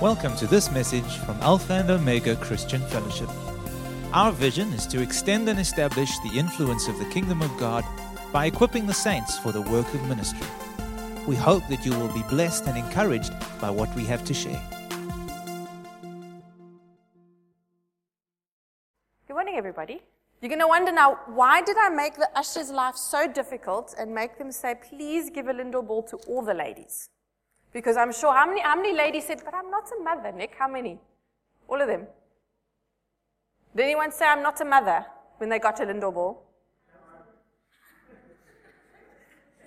[0.00, 3.28] Welcome to this message from Alpha and Omega Christian Fellowship.
[4.14, 7.84] Our vision is to extend and establish the influence of the kingdom of God
[8.32, 10.46] by equipping the saints for the work of ministry.
[11.26, 14.62] We hope that you will be blessed and encouraged by what we have to share.
[19.26, 20.00] Good morning, everybody.
[20.40, 24.14] You're going to wonder now, why did I make the usher's life so difficult and
[24.14, 27.10] make them say, please give a Lindor ball to all the ladies?
[27.72, 30.54] Because I'm sure, how many, how many ladies said, but I'm not a mother, Nick?
[30.58, 30.98] How many?
[31.68, 32.06] All of them.
[33.76, 35.06] Did anyone say I'm not a mother
[35.38, 36.42] when they got a Lindor ball?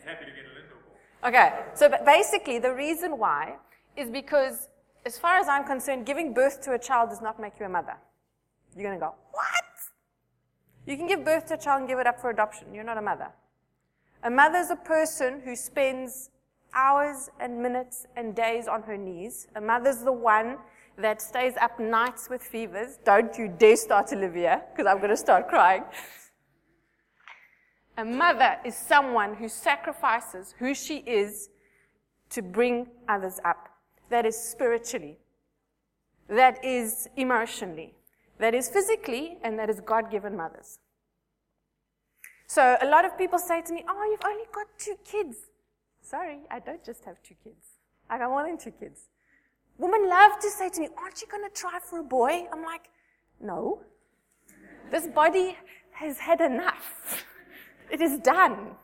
[0.05, 1.29] Happy to get a Lindor ball.
[1.29, 3.55] Okay, so but basically, the reason why
[3.95, 4.67] is because,
[5.05, 7.69] as far as I'm concerned, giving birth to a child does not make you a
[7.69, 7.95] mother.
[8.75, 9.63] You're going to go, what?
[10.85, 12.73] You can give birth to a child and give it up for adoption.
[12.73, 13.29] You're not a mother.
[14.23, 16.29] A mother is a person who spends
[16.75, 19.47] hours and minutes and days on her knees.
[19.55, 20.57] A mother's the one
[20.97, 22.99] that stays up nights with fevers.
[23.03, 25.83] Don't you dare start, Olivia, because I'm going to start crying.
[27.97, 31.49] A mother is someone who sacrifices who she is
[32.31, 33.69] to bring others up.
[34.09, 35.17] That is spiritually,
[36.27, 37.93] that is emotionally,
[38.39, 40.79] that is physically, and that is God given mothers.
[42.47, 45.37] So a lot of people say to me, Oh, you've only got two kids.
[46.03, 47.65] Sorry, I don't just have two kids.
[48.09, 49.07] I got more than two kids.
[49.77, 52.45] Women love to say to me, Aren't you going to try for a boy?
[52.51, 52.89] I'm like,
[53.41, 53.81] No.
[54.91, 55.57] This body
[55.91, 57.25] has had enough.
[57.89, 58.75] It is done.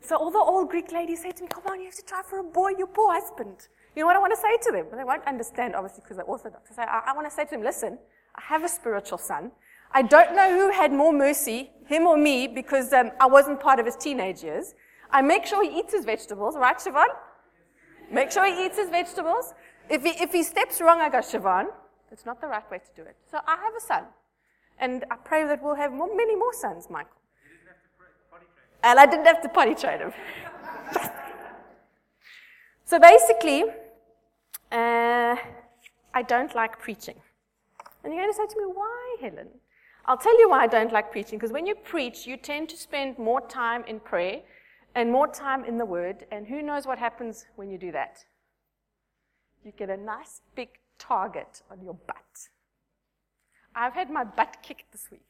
[0.00, 2.22] So all the old Greek ladies say to me, Come on, you have to try
[2.22, 3.68] for a boy, your poor husband.
[3.94, 4.86] You know what I want to say to them?
[4.96, 6.70] They won't understand, obviously, because they're Orthodox.
[6.70, 7.98] I, say, I, I want to say to them, Listen,
[8.36, 9.50] I have a spiritual son.
[9.92, 13.78] I don't know who had more mercy, him or me, because um, I wasn't part
[13.78, 14.74] of his teenage years.
[15.12, 17.08] I make sure he eats his vegetables, right, Siobhan?
[18.10, 19.52] Make sure he eats his vegetables.
[19.90, 21.66] If he, if he steps wrong, I go, Siobhan,
[22.10, 23.16] it's not the right way to do it.
[23.30, 24.04] So I have a son.
[24.78, 27.12] And I pray that we'll have more, many more sons, Michael.
[28.82, 30.12] And I didn't have to potty train him.
[32.84, 33.64] so basically,
[34.72, 35.36] uh,
[36.14, 37.14] I don't like preaching.
[38.02, 39.48] And you're going to say to me, why, Helen?
[40.06, 42.76] I'll tell you why I don't like preaching, because when you preach, you tend to
[42.76, 44.40] spend more time in prayer
[44.94, 48.18] and more time in the Word, and who knows what happens when you do that?
[49.64, 52.48] You get a nice big target on your butt.
[53.74, 55.20] I've had my butt kicked this week.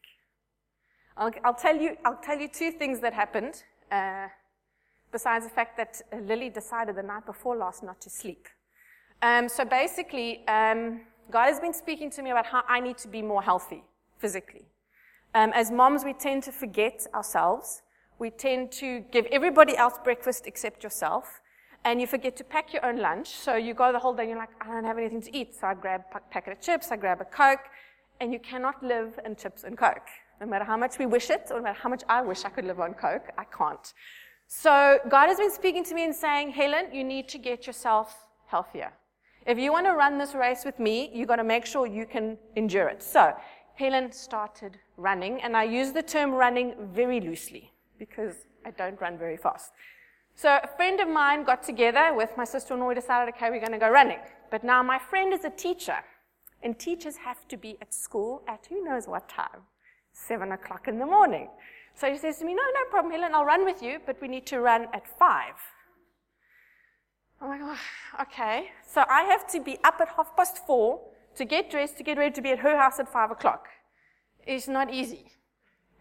[1.16, 4.28] I'll, I'll tell, you, I'll tell you two things that happened, uh,
[5.12, 8.48] besides the fact that Lily decided the night before last not to sleep.
[9.20, 13.08] Um, so basically, um, God has been speaking to me about how I need to
[13.08, 13.84] be more healthy
[14.18, 14.64] physically.
[15.34, 17.82] Um, as moms, we tend to forget ourselves.
[18.18, 21.40] We tend to give everybody else breakfast except yourself.
[21.84, 23.28] And you forget to pack your own lunch.
[23.28, 25.54] So you go the whole day and you're like, I don't have anything to eat.
[25.54, 27.66] So I grab a packet of chips, I grab a Coke,
[28.20, 30.06] and you cannot live on chips and Coke.
[30.40, 32.50] No matter how much we wish it, or no matter how much I wish I
[32.50, 33.92] could live on Coke, I can't.
[34.46, 38.14] So God has been speaking to me and saying, Helen, you need to get yourself
[38.46, 38.92] healthier.
[39.44, 42.06] If you want to run this race with me, you've got to make sure you
[42.06, 43.02] can endure it.
[43.02, 43.34] So
[43.74, 47.71] Helen started running, and I use the term running very loosely
[48.04, 48.34] because
[48.66, 49.70] I don't run very fast.
[50.34, 52.88] So a friend of mine got together with my sister-in-law.
[52.88, 54.18] We decided, okay, we're going to go running.
[54.50, 55.98] But now my friend is a teacher,
[56.64, 59.60] and teachers have to be at school at who knows what time,
[60.12, 61.48] seven o'clock in the morning.
[61.94, 64.26] So he says to me, no, no problem, Helen, I'll run with you, but we
[64.26, 65.54] need to run at five.
[67.40, 68.70] I'm like, oh, okay.
[68.94, 71.00] So I have to be up at half past four
[71.36, 73.68] to get dressed, to get ready to be at her house at five o'clock.
[74.44, 75.26] It's not easy,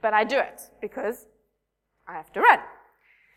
[0.01, 1.27] but I do it because
[2.11, 2.59] I have to run.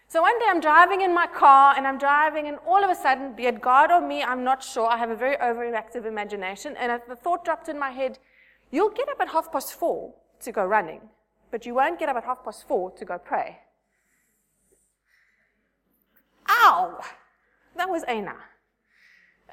[0.09, 2.95] So one day I'm driving in my car and I'm driving, and all of a
[2.95, 4.87] sudden, be it God or me, I'm not sure.
[4.87, 8.19] I have a very overactive imagination, and the thought dropped in my head
[8.71, 11.01] you'll get up at half past four to go running,
[11.51, 13.59] but you won't get up at half past four to go pray.
[16.49, 17.01] Ow!
[17.77, 18.37] That was Aina.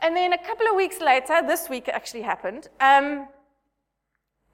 [0.02, 2.68] And then a couple of weeks later, this week actually happened.
[2.80, 3.28] Um,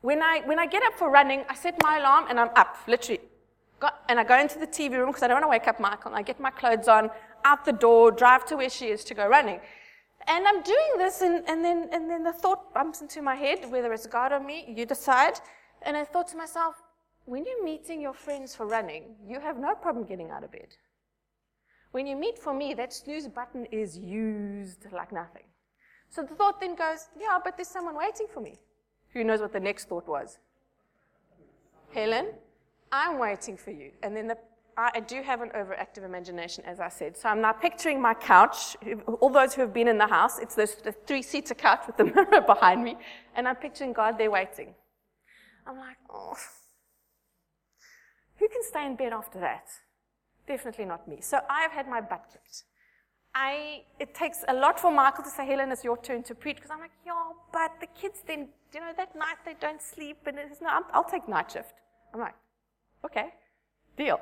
[0.01, 2.77] when I when I get up for running, I set my alarm and I'm up,
[2.87, 3.21] literally.
[3.79, 5.79] Got, and I go into the TV room because I don't want to wake up
[5.79, 6.11] Michael.
[6.11, 7.09] And I get my clothes on,
[7.45, 9.59] out the door, drive to where she is to go running.
[10.27, 13.71] And I'm doing this, and, and, then, and then the thought bumps into my head,
[13.71, 15.39] whether it's God or me, you decide.
[15.83, 16.75] And I thought to myself,
[17.25, 20.69] when you're meeting your friends for running, you have no problem getting out of bed.
[21.91, 25.43] When you meet for me, that snooze button is used like nothing.
[26.09, 28.55] So the thought then goes, yeah, but there's someone waiting for me.
[29.13, 30.39] Who knows what the next thought was?
[31.93, 32.27] Helen,
[32.91, 33.91] I'm waiting for you.
[34.03, 34.37] And then the
[34.79, 37.17] I do have an overactive imagination, as I said.
[37.17, 38.77] So I'm now picturing my couch.
[39.21, 42.03] All those who have been in the house, it's this the three-seater couch with the
[42.15, 42.95] mirror behind me,
[43.35, 44.75] and I'm picturing God there waiting.
[45.65, 46.35] I'm like, oh,
[48.37, 49.65] who can stay in bed after that?
[50.47, 51.21] Definitely not me.
[51.21, 52.63] So I've had my butt kicked.
[53.33, 56.57] I, it takes a lot for Michael to say, Helen, it's your turn to preach.
[56.57, 57.13] Because I'm like, yeah,
[57.51, 60.17] but the kids then, you know, that night they don't sleep.
[60.25, 61.73] And it's, no, I'll take night shift.
[62.13, 62.35] I'm like,
[63.05, 63.33] okay,
[63.97, 64.19] deal.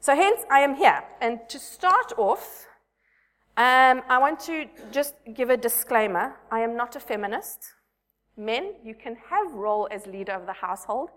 [0.00, 1.02] So hence, I am here.
[1.20, 2.66] And to start off,
[3.56, 6.34] um, I want to just give a disclaimer.
[6.50, 7.72] I am not a feminist.
[8.36, 11.10] Men, you can have role as leader of the household.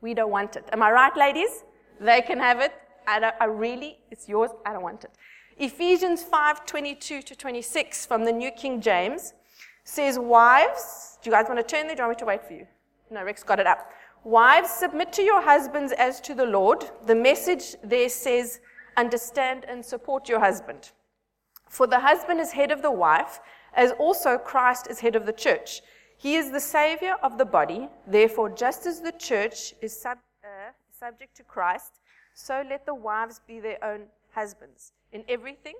[0.00, 0.68] We don't want it.
[0.72, 1.64] Am I right, ladies?
[2.00, 2.72] They can have it.
[3.06, 4.50] I, I really, it's yours.
[4.66, 5.12] I don't want it.
[5.56, 9.34] Ephesians 5 22 to 26 from the New King James
[9.84, 11.94] says, Wives, do you guys want to turn there?
[11.94, 12.66] Do you want me to wait for you?
[13.10, 13.88] No, Rex got it up.
[14.24, 16.90] Wives, submit to your husbands as to the Lord.
[17.06, 18.60] The message there says,
[18.96, 20.92] Understand and support your husband.
[21.68, 23.40] For the husband is head of the wife,
[23.74, 25.82] as also Christ is head of the church.
[26.16, 27.88] He is the Savior of the body.
[28.06, 32.00] Therefore, just as the church is sub, uh, subject to Christ,
[32.32, 34.92] so let the wives be their own husbands.
[35.12, 35.74] In everything,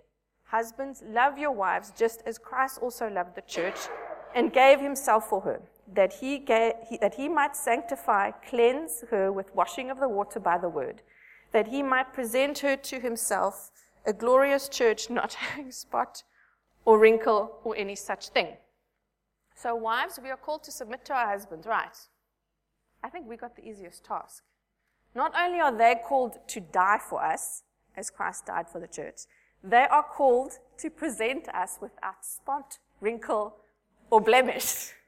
[0.44, 3.79] husbands, love your wives just as Christ also loved the church
[4.35, 9.31] and gave himself for her, that he, gave, he, that he might sanctify, cleanse her
[9.31, 11.02] with washing of the water by the word,
[11.52, 13.70] that he might present her to himself
[14.06, 16.22] a glorious church, not having spot
[16.84, 18.56] or wrinkle or any such thing.
[19.54, 21.96] So, wives, we are called to submit to our husbands, right?
[23.02, 24.42] I think we got the easiest task.
[25.14, 27.62] Not only are they called to die for us,
[27.96, 29.22] as Christ died for the church,
[29.62, 33.56] they are called to present us without spot, wrinkle,
[34.10, 34.92] or blemish.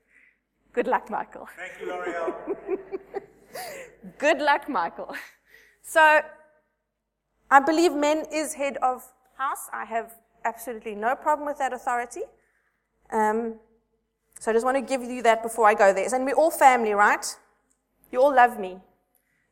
[0.77, 1.49] Good luck, Michael.
[1.57, 2.35] Thank you, L'Oreal.
[4.19, 5.17] Good luck, Michael.
[5.81, 6.21] So,
[7.51, 9.03] I believe men is head of
[9.39, 9.71] house.
[9.73, 10.13] I have
[10.45, 12.25] absolutely no problem with that authority.
[13.11, 13.55] Um,
[14.39, 16.15] so I just want to give you that before I go there.
[16.15, 17.25] And we're all family, right?
[18.13, 18.77] You all love me.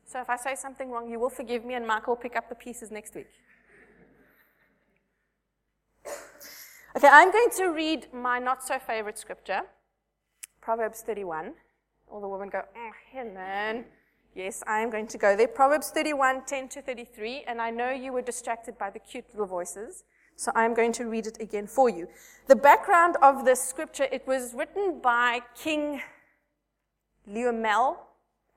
[0.04, 2.50] So if I say something wrong, you will forgive me, and Michael will pick up
[2.50, 3.30] the pieces next week.
[6.94, 9.62] Okay, I'm going to read my not so favorite scripture,
[10.64, 11.52] Proverbs 31.
[12.10, 13.84] All the women go, oh, Helen.
[14.34, 15.46] Yes, I am going to go there.
[15.46, 17.44] Proverbs 31, 10 to 33.
[17.46, 20.04] And I know you were distracted by the cute little voices.
[20.36, 22.08] So I'm going to read it again for you.
[22.48, 26.00] The background of this scripture, it was written by King
[27.26, 27.98] Lemuel,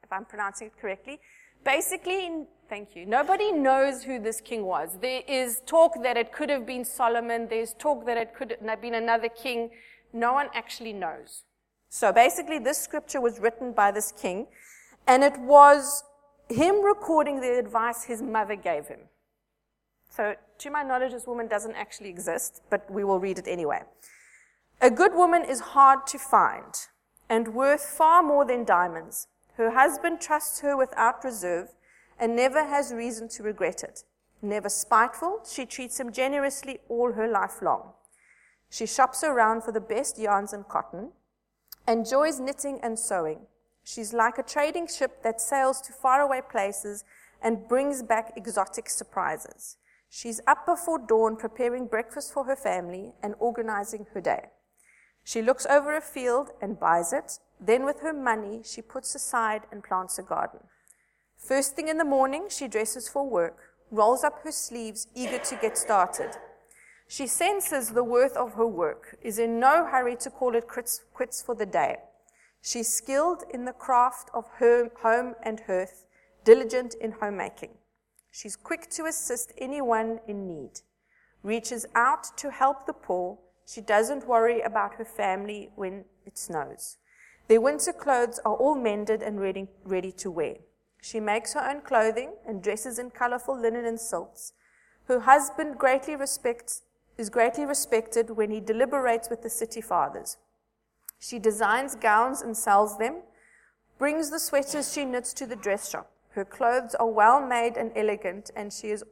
[0.02, 1.20] if I'm pronouncing it correctly.
[1.66, 3.06] Basically, thank you.
[3.06, 4.98] Nobody knows who this king was.
[5.02, 7.48] There is talk that it could have been Solomon.
[7.50, 9.72] There's talk that it could have been another king.
[10.14, 11.44] No one actually knows.
[11.90, 14.48] So basically, this scripture was written by this king,
[15.06, 16.04] and it was
[16.50, 19.00] him recording the advice his mother gave him.
[20.10, 23.84] So, to my knowledge, this woman doesn't actually exist, but we will read it anyway.
[24.82, 26.74] A good woman is hard to find
[27.30, 29.28] and worth far more than diamonds.
[29.56, 31.70] Her husband trusts her without reserve
[32.20, 34.04] and never has reason to regret it.
[34.42, 37.94] Never spiteful, she treats him generously all her life long.
[38.70, 41.12] She shops around for the best yarns and cotton,
[41.88, 43.40] enjoys knitting and sewing.
[43.84, 47.04] She's like a trading ship that sails to faraway places
[47.42, 49.78] and brings back exotic surprises.
[50.10, 54.48] She's up before dawn preparing breakfast for her family and organizing her day.
[55.24, 59.64] She looks over a field and buys it, then, with her money, she puts aside
[59.72, 60.60] and plants a garden.
[61.38, 63.58] First thing in the morning, she dresses for work,
[63.90, 66.38] rolls up her sleeves, eager to get started.
[67.08, 71.42] She senses the worth of her work, is in no hurry to call it quits
[71.42, 71.98] for the day.
[72.62, 76.06] She's skilled in the craft of her home and hearth,
[76.44, 77.78] diligent in homemaking.
[78.30, 80.82] She's quick to assist anyone in need,
[81.44, 83.38] reaches out to help the poor.
[83.66, 86.98] She doesn't worry about her family when it snows.
[87.48, 90.56] Their winter clothes are all mended and ready, ready to wear.
[91.02, 94.52] She makes her own clothing and dresses in colorful linen and silks.
[95.06, 96.82] Her husband greatly respects,
[97.18, 100.38] is greatly respected when he deliberates with the city fathers.
[101.20, 103.22] She designs gowns and sells them,
[103.98, 106.12] brings the sweaters she knits to the dress shop.
[106.32, 109.04] Her clothes are well made and elegant, and she, is,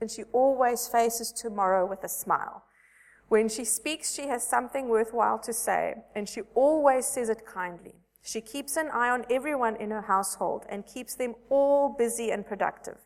[0.00, 2.64] and she always faces tomorrow with a smile.
[3.28, 7.94] When she speaks, she has something worthwhile to say, and she always says it kindly.
[8.22, 12.46] She keeps an eye on everyone in her household and keeps them all busy and
[12.46, 12.98] productive.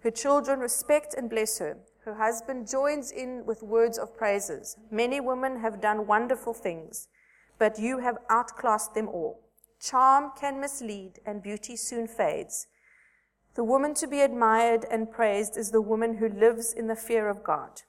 [0.00, 1.78] Her children respect and bless her.
[2.04, 4.76] Her husband joins in with words of praises.
[4.90, 7.08] Many women have done wonderful things,
[7.58, 9.40] but you have outclassed them all.
[9.80, 12.66] Charm can mislead, and beauty soon fades.
[13.54, 17.28] The woman to be admired and praised is the woman who lives in the fear
[17.28, 17.82] of God.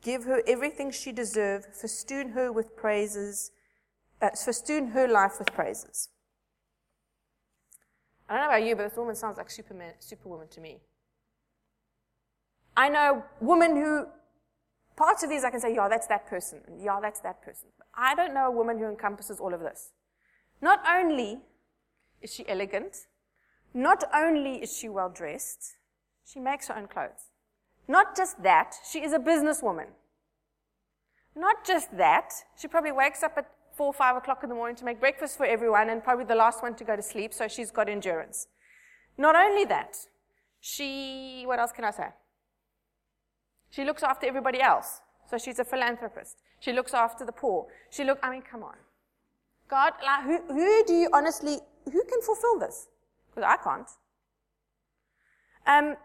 [0.00, 3.50] Give her everything she deserves, festoon her with praises,
[4.22, 6.08] uh, festoon her life with praises.
[8.28, 10.80] I don't know about you, but this woman sounds like Superman, Superwoman to me.
[12.76, 14.06] I know women who,
[14.96, 17.68] parts of these I can say, yeah, that's that person, yeah, that's that person.
[17.78, 19.92] But I don't know a woman who encompasses all of this.
[20.60, 21.38] Not only
[22.20, 23.06] is she elegant,
[23.72, 25.76] not only is she well dressed,
[26.24, 27.30] she makes her own clothes.
[27.88, 29.88] Not just that, she is a businesswoman.
[31.34, 34.76] Not just that, she probably wakes up at four or five o'clock in the morning
[34.76, 37.46] to make breakfast for everyone and probably the last one to go to sleep, so
[37.46, 38.48] she's got endurance.
[39.18, 39.96] Not only that,
[40.60, 42.08] she, what else can I say?
[43.76, 45.02] She looks after everybody else.
[45.30, 46.38] So she's a philanthropist.
[46.60, 47.66] She looks after the poor.
[47.90, 48.76] She look, I mean, come on.
[49.68, 52.88] God, like, who, who do you honestly, who can fulfill this?
[53.28, 53.90] Because I can't.
[55.66, 55.96] Um,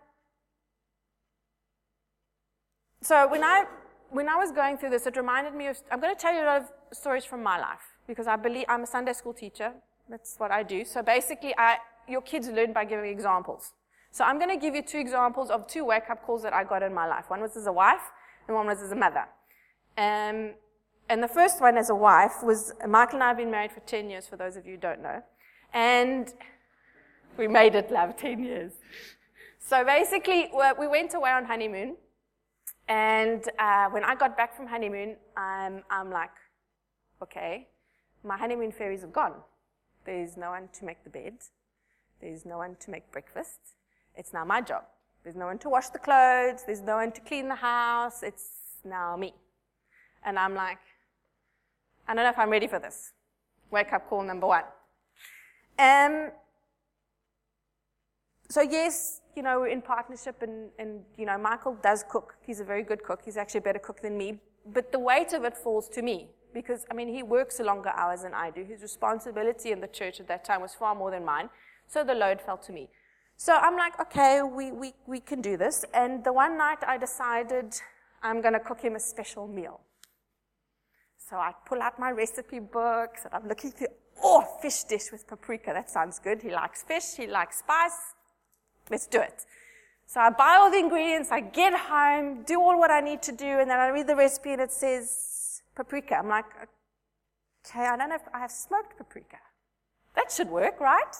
[3.01, 3.65] so when I
[4.09, 5.79] when I was going through this, it reminded me of.
[5.91, 8.65] I'm going to tell you a lot of stories from my life because I believe
[8.67, 9.71] I'm a Sunday school teacher.
[10.09, 10.83] That's what I do.
[10.83, 11.77] So basically, I,
[12.09, 13.71] your kids learn by giving examples.
[14.11, 16.83] So I'm going to give you two examples of two wake-up calls that I got
[16.83, 17.29] in my life.
[17.29, 18.11] One was as a wife,
[18.47, 19.25] and one was as a mother.
[19.97, 20.51] Um,
[21.09, 23.79] and the first one as a wife was Michael and I have been married for
[23.81, 25.21] 10 years, for those of you who don't know.
[25.73, 26.33] And
[27.37, 28.73] we made it love 10 years.
[29.59, 31.95] So basically, we went away on honeymoon.
[32.89, 36.31] And uh, when I got back from honeymoon, I'm, I'm like,
[37.23, 37.69] okay,
[38.23, 39.35] my honeymoon fairies have gone.
[40.05, 41.35] There's no one to make the bed.
[42.19, 43.59] There's no one to make breakfast.
[44.15, 44.83] It's now my job.
[45.23, 46.63] There's no one to wash the clothes.
[46.65, 48.23] There's no one to clean the house.
[48.23, 48.45] It's
[48.83, 49.33] now me.
[50.23, 50.79] And I'm like,
[52.07, 53.13] I don't know if I'm ready for this.
[53.71, 54.63] Wake up call number one.
[55.79, 56.31] Um,
[58.49, 62.35] so yes, you know, we're in partnership and, and, you know, Michael does cook.
[62.45, 63.21] He's a very good cook.
[63.23, 64.39] He's actually a better cook than me.
[64.65, 68.23] But the weight of it falls to me because, I mean, he works longer hours
[68.23, 68.63] than I do.
[68.63, 71.49] His responsibility in the church at that time was far more than mine.
[71.87, 72.89] So the load fell to me.
[73.43, 75.83] So I'm like, okay, we, we, we can do this.
[75.95, 77.73] And the one night I decided
[78.21, 79.81] I'm going to cook him a special meal.
[81.17, 83.87] So I pull out my recipe books and I'm looking through,
[84.23, 85.71] oh, fish dish with paprika.
[85.73, 86.43] That sounds good.
[86.43, 87.15] He likes fish.
[87.17, 88.13] He likes spice.
[88.91, 89.43] Let's do it.
[90.05, 91.31] So I buy all the ingredients.
[91.31, 93.57] I get home, do all what I need to do.
[93.59, 96.13] And then I read the recipe and it says paprika.
[96.13, 96.45] I'm like,
[97.65, 99.37] okay, I don't know if I have smoked paprika.
[100.15, 101.15] That should work, right?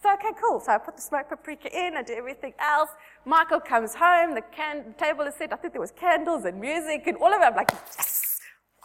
[0.00, 0.60] So, okay, cool.
[0.60, 2.90] So I put the smoked paprika in, I do everything else.
[3.24, 5.52] Michael comes home, the, can, the table is set.
[5.52, 7.44] I think there was candles and music and all of it.
[7.44, 8.38] I'm like, yes,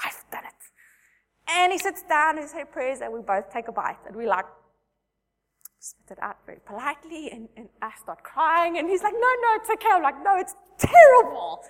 [0.03, 0.53] I've done it.
[1.47, 4.25] And he sits down and says prayers and we both take a bite and we
[4.27, 4.45] like,
[5.77, 9.49] spit it out very politely and, and I start crying and he's like, no, no,
[9.55, 9.89] it's okay.
[9.91, 11.63] I'm like, no, it's terrible.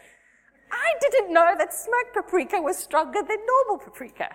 [0.72, 4.30] I didn't know that smoked paprika was stronger than normal paprika.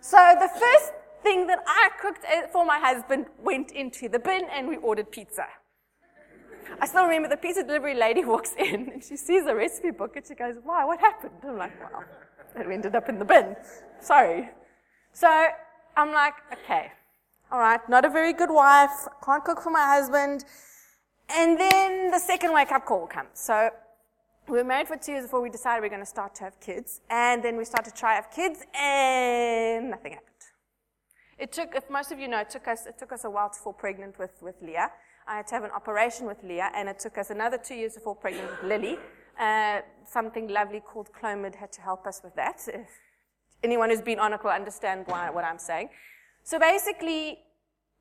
[0.00, 0.92] So the first
[1.24, 5.10] thing that I cooked uh, for my husband went into the bin and we ordered
[5.10, 5.46] pizza.
[6.80, 10.16] I still remember the pizza delivery lady walks in and she sees the recipe book
[10.16, 11.38] and she goes, Why, what happened?
[11.42, 12.04] I'm like, Well,
[12.56, 13.56] it ended up in the bin.
[14.00, 14.50] Sorry.
[15.12, 15.28] So
[15.96, 16.92] I'm like, Okay,
[17.50, 20.44] all right, not a very good wife, can't cook for my husband.
[21.28, 23.30] And then the second wake up call comes.
[23.34, 23.70] So
[24.46, 26.44] we were married for two years before we decided we are going to start to
[26.44, 27.00] have kids.
[27.08, 30.33] And then we started to try to have kids and nothing happened.
[31.44, 33.50] It took, if most of you know, it took us, it took us a while
[33.50, 34.90] to fall pregnant with, with Leah.
[35.28, 37.92] I had to have an operation with Leah, and it took us another two years
[37.94, 38.96] to fall pregnant with Lily.
[39.38, 42.62] Uh, something lovely called Clomid had to help us with that.
[42.66, 42.88] If
[43.62, 45.90] anyone who's been on it will understand why, what I'm saying.
[46.44, 47.40] So basically,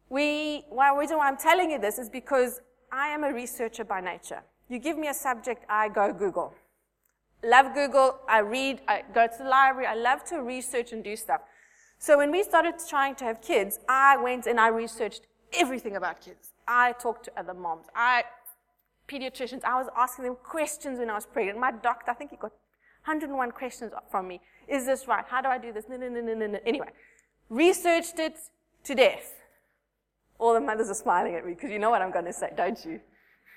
[0.07, 2.62] we, one reason why I'm telling you this is because
[2.93, 4.41] I am a researcher by nature.
[4.69, 6.53] You give me a subject, I go Google.
[7.43, 11.17] Love Google, I read, I go to the library, I love to research and do
[11.17, 11.41] stuff.
[12.03, 15.22] So when we started trying to have kids, I went and I researched
[15.53, 16.51] everything about kids.
[16.67, 17.86] I talked to other moms.
[17.95, 18.25] I,
[19.07, 21.60] pediatricians, I was asking them questions when I was pregnant.
[21.60, 22.51] My doctor, I think he got
[23.05, 24.41] 101 questions from me.
[24.67, 25.24] Is this right?
[25.25, 25.86] How do I do this?
[25.88, 26.60] No, no, no, no, no, no.
[26.65, 26.89] Anyway,
[27.50, 28.36] researched it
[28.83, 29.36] to death.
[30.39, 32.51] All the mothers are smiling at me because you know what I'm going to say,
[32.53, 33.00] don't you?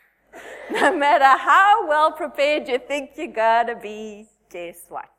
[0.71, 5.11] no matter how well prepared you think you're going to be, guess what?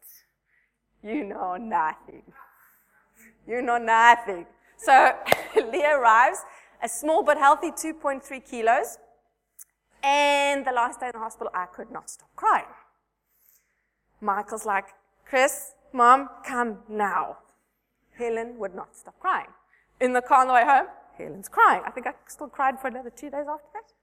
[1.03, 2.23] You know nothing.
[3.47, 4.45] You know nothing.
[4.77, 5.13] So
[5.55, 6.39] Leah arrives,
[6.83, 8.97] a small but healthy 2.3 kilos.
[10.03, 12.65] And the last day in the hospital, I could not stop crying.
[14.21, 14.85] Michael's like,
[15.25, 17.37] Chris, mom, come now.
[18.17, 19.47] Helen would not stop crying.
[19.99, 20.87] In the car on the way home,
[21.17, 21.81] Helen's crying.
[21.85, 23.93] I think I still cried for another two days after that.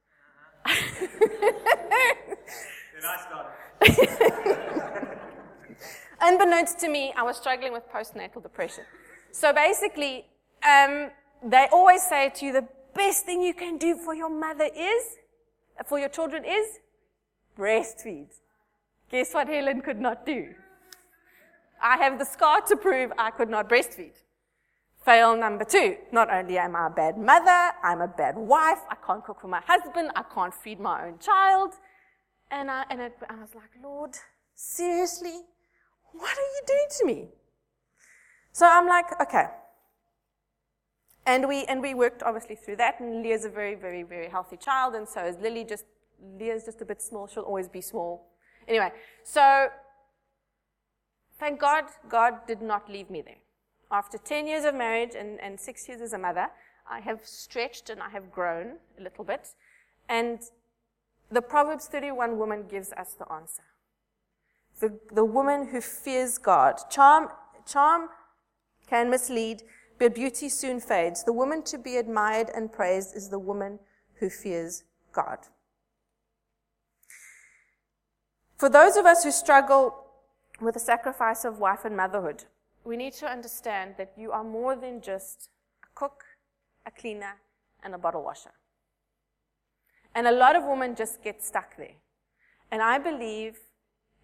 [2.94, 3.50] then I started.
[6.20, 8.84] Unbeknownst to me, I was struggling with postnatal depression.
[9.34, 10.26] So basically,
[10.62, 11.10] um,
[11.42, 15.02] they always say to you, the best thing you can do for your mother is,
[15.86, 16.78] for your children is,
[17.58, 18.28] breastfeed.
[19.10, 20.54] Guess what Helen could not do?
[21.82, 24.14] I have the scar to prove I could not breastfeed.
[25.04, 25.96] Fail number two.
[26.12, 28.82] Not only am I a bad mother, I'm a bad wife.
[28.88, 30.12] I can't cook for my husband.
[30.14, 31.72] I can't feed my own child.
[32.52, 34.12] And I, and it, I was like, Lord,
[34.54, 35.40] seriously?
[36.12, 37.28] What are you doing to me?
[38.54, 39.46] So I'm like, okay.
[41.26, 43.00] And we, and we worked obviously through that.
[43.00, 44.94] And Leah's a very, very, very healthy child.
[44.94, 45.84] And so is Lily just,
[46.38, 47.26] Leah's just a bit small.
[47.26, 48.28] She'll always be small.
[48.68, 48.92] Anyway,
[49.24, 49.70] so
[51.40, 53.42] thank God, God did not leave me there.
[53.90, 56.46] After 10 years of marriage and, and six years as a mother,
[56.88, 59.48] I have stretched and I have grown a little bit.
[60.08, 60.38] And
[61.28, 63.64] the Proverbs 31 woman gives us the answer.
[64.78, 66.78] The, the woman who fears God.
[66.88, 67.30] Charm,
[67.66, 68.10] charm
[68.88, 69.62] can mislead,
[69.98, 71.24] but beauty soon fades.
[71.24, 73.78] The woman to be admired and praised is the woman
[74.20, 75.38] who fears God.
[78.56, 79.94] For those of us who struggle
[80.60, 82.44] with the sacrifice of wife and motherhood,
[82.84, 85.50] we need to understand that you are more than just
[85.82, 86.24] a cook,
[86.86, 87.40] a cleaner,
[87.82, 88.52] and a bottle washer.
[90.14, 91.96] And a lot of women just get stuck there.
[92.70, 93.58] And I believe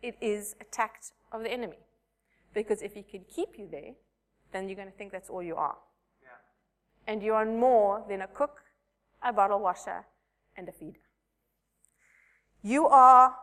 [0.03, 1.79] it is a tact of the enemy.
[2.55, 3.95] Because if he can keep you there,
[4.53, 5.77] then you're going to think that's all you are.
[6.23, 7.13] Yeah.
[7.13, 8.63] And you are more than a cook,
[9.23, 10.05] a bottle washer,
[10.57, 11.01] and a feeder.
[12.63, 13.35] You are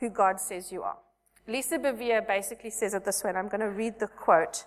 [0.00, 0.98] who God says you are.
[1.46, 4.64] Lisa Bevere basically says it this way, and I'm going to read the quote.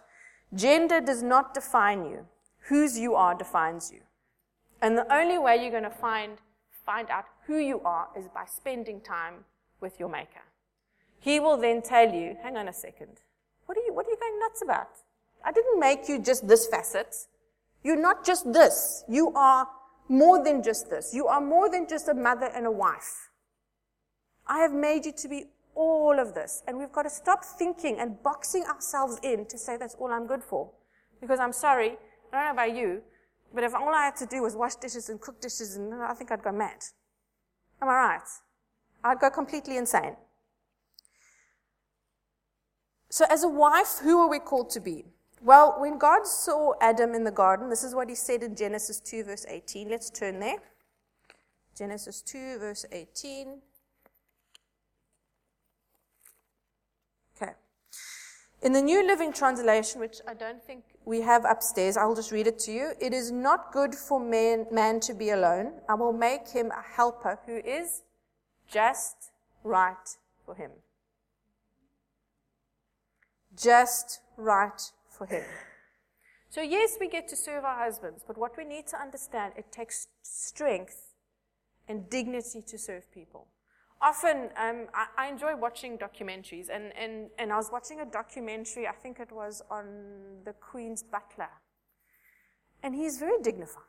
[0.54, 2.28] Gender does not define you.
[2.70, 4.02] Whose you are defines you.
[4.82, 6.38] And the only way you're going to find,
[6.86, 9.46] find out who you are is by spending time
[9.82, 10.44] with your maker.
[11.20, 13.22] He will then tell you, hang on a second,
[13.66, 14.90] what are you, what are you going nuts about?
[15.46, 17.16] I didn't make you just this facet.
[17.84, 19.04] You're not just this.
[19.08, 19.68] You are
[20.10, 21.14] more than just this.
[21.14, 23.30] You are more than just a mother and a wife.
[24.46, 25.46] I have made you to be
[25.76, 26.64] all of this.
[26.68, 30.28] And we've got to stop thinking and boxing ourselves in to say that's all I'm
[30.28, 30.72] good for.
[31.22, 31.98] Because I'm sorry,
[32.32, 33.02] I don't know about you,
[33.54, 36.14] but if all I had to do was wash dishes and cook dishes, and I
[36.14, 36.84] think I'd go mad.
[37.82, 38.30] Am I right?
[39.04, 40.16] I'd go completely insane.
[43.10, 45.06] So, as a wife, who are we called to be?
[45.42, 49.00] Well, when God saw Adam in the garden, this is what he said in Genesis
[49.00, 49.90] 2, verse 18.
[49.90, 50.58] Let's turn there.
[51.76, 53.62] Genesis 2, verse 18.
[58.64, 62.48] In the New Living Translation, which I don't think we have upstairs, I'll just read
[62.48, 62.94] it to you.
[63.00, 65.74] It is not good for man, man to be alone.
[65.88, 68.02] I will make him a helper who is
[68.68, 69.32] just
[69.64, 70.72] right for him.
[73.56, 74.82] Just right
[75.18, 75.44] for him.
[76.50, 79.72] So, yes, we get to serve our husbands, but what we need to understand, it
[79.72, 81.14] takes strength
[81.88, 83.48] and dignity to serve people
[84.02, 88.88] often um, I, I, enjoy watching documentaries, and, and, and I was watching a documentary,
[88.88, 89.86] I think it was on
[90.46, 91.50] the Queen's butler.
[92.84, 93.82] And he's very dignified.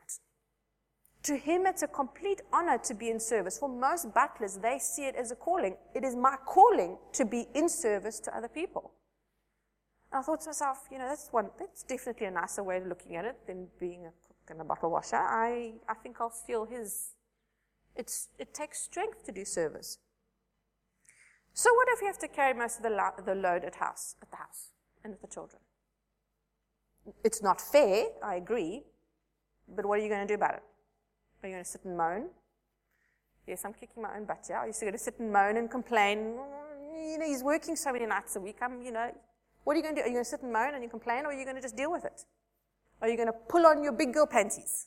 [1.25, 3.59] To him, it's a complete honor to be in service.
[3.59, 5.77] For most butlers, they see it as a calling.
[5.95, 8.93] It is my calling to be in service to other people.
[10.13, 13.17] I thought to myself, you know, that's one, that's definitely a nicer way of looking
[13.17, 15.17] at it than being a cook and a bottle washer.
[15.17, 17.13] I, I think I'll steal his
[17.99, 19.99] it's, it takes strength to do service.
[21.53, 24.15] So what if you have to carry most of the, lo- the load at house,
[24.23, 24.71] at the house,
[25.03, 25.61] and with the children?
[27.25, 28.85] It's not fair, I agree,
[29.69, 30.63] but what are you going to do about it?
[31.43, 32.29] Are you going to sit and moan?
[33.47, 34.59] Yes, I'm kicking my own butt, yeah.
[34.59, 36.37] Are you still going to sit and moan and complain?
[36.95, 38.59] You know, he's working so many nights a week.
[38.63, 39.11] I'm, you know,
[39.69, 40.05] what are you going to do?
[40.07, 41.61] Are you going to sit and moan and you complain, or are you going to
[41.61, 42.25] just deal with it?
[43.03, 44.87] Are you going to pull on your big girl panties?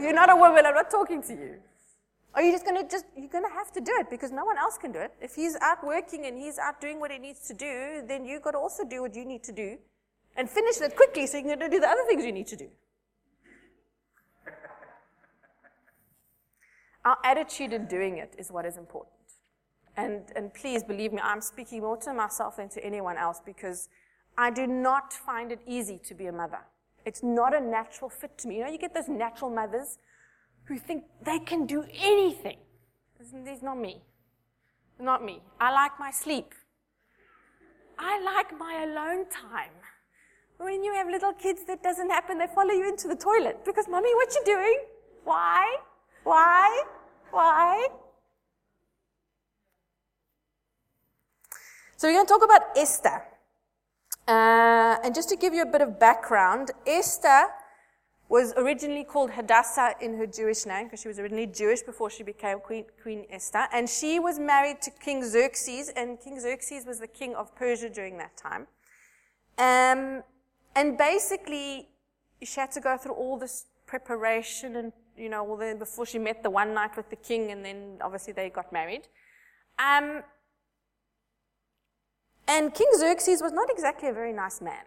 [0.00, 0.66] You're not a woman.
[0.66, 1.60] I'm not talking to you.
[2.34, 4.44] Are you just going to just, you're going to have to do it because no
[4.44, 5.12] one else can do it.
[5.20, 8.42] If he's out working and he's out doing what he needs to do, then you've
[8.42, 9.78] got to also do what you need to do
[10.36, 12.68] and finish it quickly so you can do the other things you need to do.
[17.04, 19.14] Our attitude in doing it is what is important.
[19.96, 23.88] And, and please believe me, I'm speaking more to myself than to anyone else because
[24.36, 26.58] I do not find it easy to be a mother.
[27.04, 28.58] It's not a natural fit to me.
[28.58, 29.98] You know, you get those natural mothers
[30.64, 32.58] who think they can do anything.
[33.20, 34.02] It's not me.
[34.98, 35.42] Not me.
[35.60, 36.54] I like my sleep.
[37.98, 39.70] I like my alone time.
[40.58, 42.38] when you have little kids, that doesn't happen.
[42.38, 44.78] They follow you into the toilet because, mommy, what you doing?
[45.24, 45.76] Why?
[46.24, 46.84] Why?
[47.30, 47.88] Why?
[51.96, 53.22] So we're going to talk about Esther.
[54.26, 57.46] Uh, and just to give you a bit of background, Esther
[58.28, 62.24] was originally called Hadassah in her Jewish name because she was originally Jewish before she
[62.24, 63.68] became Queen, Queen Esther.
[63.72, 67.88] And she was married to King Xerxes, and King Xerxes was the king of Persia
[67.90, 68.66] during that time.
[69.56, 70.24] Um,
[70.74, 71.88] and basically,
[72.42, 76.18] she had to go through all this preparation and, you know, all the, before she
[76.18, 79.02] met the one night with the king, and then obviously they got married.
[79.78, 80.22] Um,
[82.46, 84.84] and King Xerxes was not exactly a very nice man.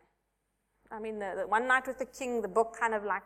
[0.92, 3.24] I mean, the, the, one night with the king, the book kind of like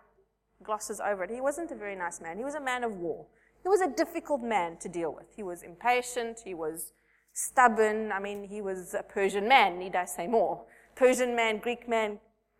[0.64, 1.30] glosses over it.
[1.30, 2.38] He wasn't a very nice man.
[2.38, 3.26] He was a man of war.
[3.62, 5.28] He was a difficult man to deal with.
[5.36, 6.42] He was impatient.
[6.44, 6.94] He was
[7.34, 8.12] stubborn.
[8.12, 9.78] I mean, he was a Persian man.
[9.78, 10.64] Need I say more?
[10.96, 12.20] Persian man, Greek man,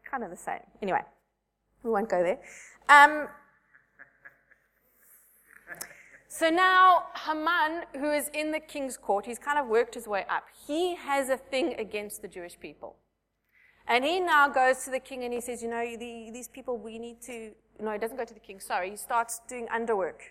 [0.10, 0.62] kind of the same.
[0.82, 1.02] Anyway,
[1.84, 2.40] we won't go there.
[2.90, 3.28] Um,
[6.34, 10.26] so now Haman, who is in the king's court, he's kind of worked his way
[10.30, 10.46] up.
[10.66, 12.96] He has a thing against the Jewish people.
[13.86, 16.78] And he now goes to the king and he says, You know, the, these people,
[16.78, 17.52] we need to.
[17.82, 18.92] No, he doesn't go to the king, sorry.
[18.92, 20.22] He starts doing underwork.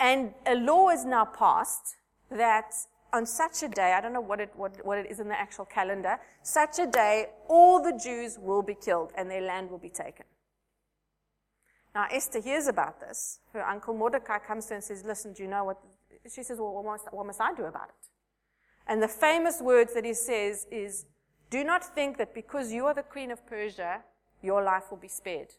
[0.00, 1.94] And a law is now passed
[2.32, 2.72] that
[3.12, 5.38] on such a day, I don't know what it, what, what it is in the
[5.38, 9.78] actual calendar, such a day, all the Jews will be killed and their land will
[9.78, 10.26] be taken.
[11.94, 13.40] Now, Esther hears about this.
[13.52, 15.78] Her uncle Mordecai comes to her and says, Listen, do you know what?
[16.32, 18.08] She says, Well, what must, what must I do about it?
[18.86, 21.06] And the famous words that he says is,
[21.50, 24.02] Do not think that because you are the queen of Persia,
[24.42, 25.54] your life will be spared.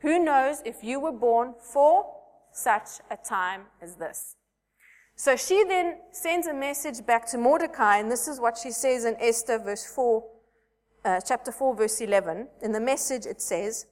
[0.00, 2.06] Who knows if you were born for
[2.52, 4.36] such a time as this?
[5.14, 9.04] So she then sends a message back to Mordecai, and this is what she says
[9.04, 10.24] in Esther, verse 4,
[11.04, 12.48] uh, chapter 4, verse 11.
[12.62, 13.86] In the message, it says,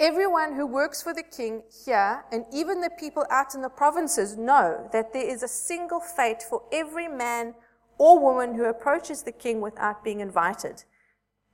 [0.00, 4.36] Everyone who works for the king here and even the people out in the provinces
[4.36, 7.54] know that there is a single fate for every man
[7.96, 10.82] or woman who approaches the king without being invited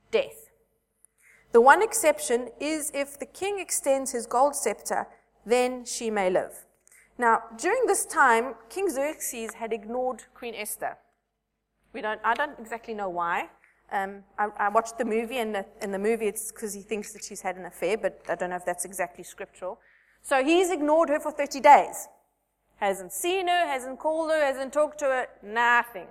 [0.09, 0.49] death.
[1.51, 5.07] The one exception is if the king extends his gold scepter,
[5.45, 6.65] then she may live.
[7.17, 10.97] Now, during this time, King Xerxes had ignored Queen Esther.
[11.93, 13.49] We don't, I don't exactly know why.
[13.91, 17.11] Um, I, I, watched the movie, and the, in the movie it's because he thinks
[17.11, 19.79] that she's had an affair, but I don't know if that's exactly scriptural.
[20.21, 22.07] So he's ignored her for 30 days.
[22.77, 26.07] Hasn't seen her, hasn't called her, hasn't talked to her, nothing.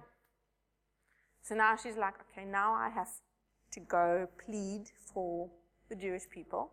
[1.43, 3.09] So now she's like, okay, now I have
[3.73, 5.49] to go plead for
[5.89, 6.73] the Jewish people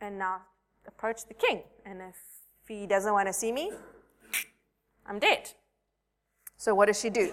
[0.00, 0.42] and now
[0.86, 1.62] approach the king.
[1.86, 2.16] And if
[2.66, 3.72] he doesn't want to see me,
[5.06, 5.50] I'm dead.
[6.56, 7.32] So what does she do?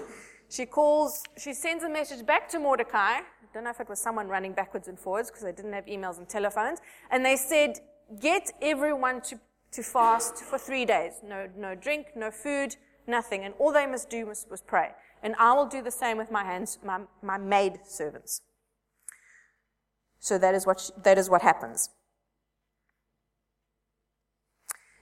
[0.50, 3.18] She calls, she sends a message back to Mordecai.
[3.18, 5.86] I don't know if it was someone running backwards and forwards because they didn't have
[5.86, 6.80] emails and telephones.
[7.12, 7.80] And they said,
[8.20, 9.40] get everyone to,
[9.72, 11.14] to fast for three days.
[11.24, 12.76] No, no drink, no food,
[13.08, 13.44] nothing.
[13.44, 14.92] And all they must do was, was pray.
[15.24, 18.42] And I will do the same with my hands, my, my maid servants.
[20.20, 21.90] So that is what, she, that is what happens.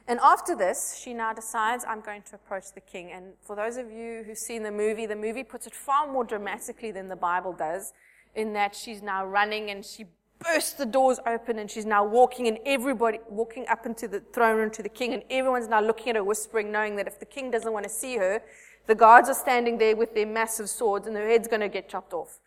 [0.08, 3.12] And after this, she now decides, I'm going to approach the king.
[3.12, 6.26] And for those of you who've seen the movie, the movie puts it far more
[6.26, 7.94] dramatically than the Bible does,
[8.36, 10.06] in that she's now running and she
[10.40, 14.58] bursts the doors open and she's now walking and everybody walking up into the throne
[14.58, 17.26] room to the king and everyone's now looking at her whispering, knowing that if the
[17.26, 18.42] king doesn't want to see her,
[18.88, 21.88] the guards are standing there with their massive swords and her head's going to get
[21.88, 22.40] chopped off.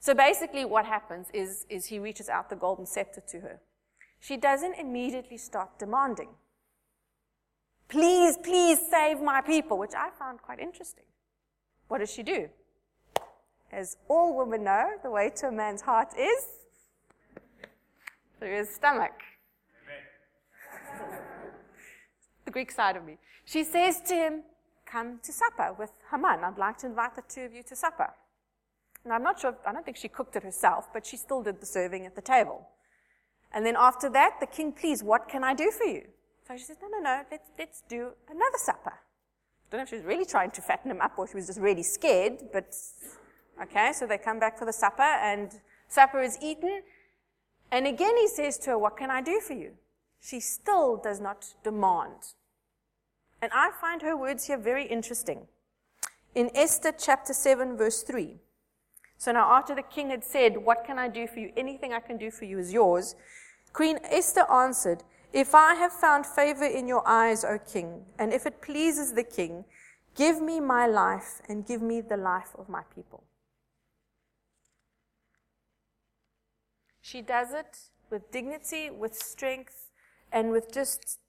[0.00, 3.60] So basically what happens is, is he reaches out the golden scepter to her.
[4.18, 6.30] She doesn't immediately start demanding.
[7.88, 11.04] Please, please save my people, which I found quite interesting.
[11.88, 12.48] What does she do?
[13.72, 16.44] As all women know, the way to a man's heart is
[18.38, 19.12] through his stomach.
[22.44, 23.18] the Greek side of me.
[23.44, 24.42] She says to him,
[24.84, 26.44] Come to supper with Haman.
[26.44, 28.14] I'd like to invite the two of you to supper.
[29.04, 31.60] Now, I'm not sure, I don't think she cooked it herself, but she still did
[31.60, 32.68] the serving at the table.
[33.52, 36.06] And then after that, the king, please, what can I do for you?
[36.46, 38.92] So she says, no, no, no, let's, let's do another supper.
[38.92, 41.46] I don't know if she was really trying to fatten him up or she was
[41.46, 42.72] just really scared, but
[43.60, 45.50] okay, so they come back for the supper and
[45.88, 46.82] supper is eaten.
[47.72, 49.72] And again he says to her, what can I do for you?
[50.20, 52.34] She still does not demand.
[53.42, 55.48] And I find her words here very interesting.
[56.36, 58.36] In Esther chapter 7 verse 3.
[59.18, 61.50] So now after the king had said, what can I do for you?
[61.56, 63.16] Anything I can do for you is yours.
[63.72, 65.02] Queen Esther answered,
[65.32, 69.24] if I have found favor in your eyes, O king, and if it pleases the
[69.24, 69.64] king,
[70.14, 73.24] give me my life and give me the life of my people.
[77.00, 77.78] She does it
[78.10, 79.90] with dignity, with strength,
[80.32, 81.20] and with just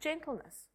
[0.00, 0.66] gentleness.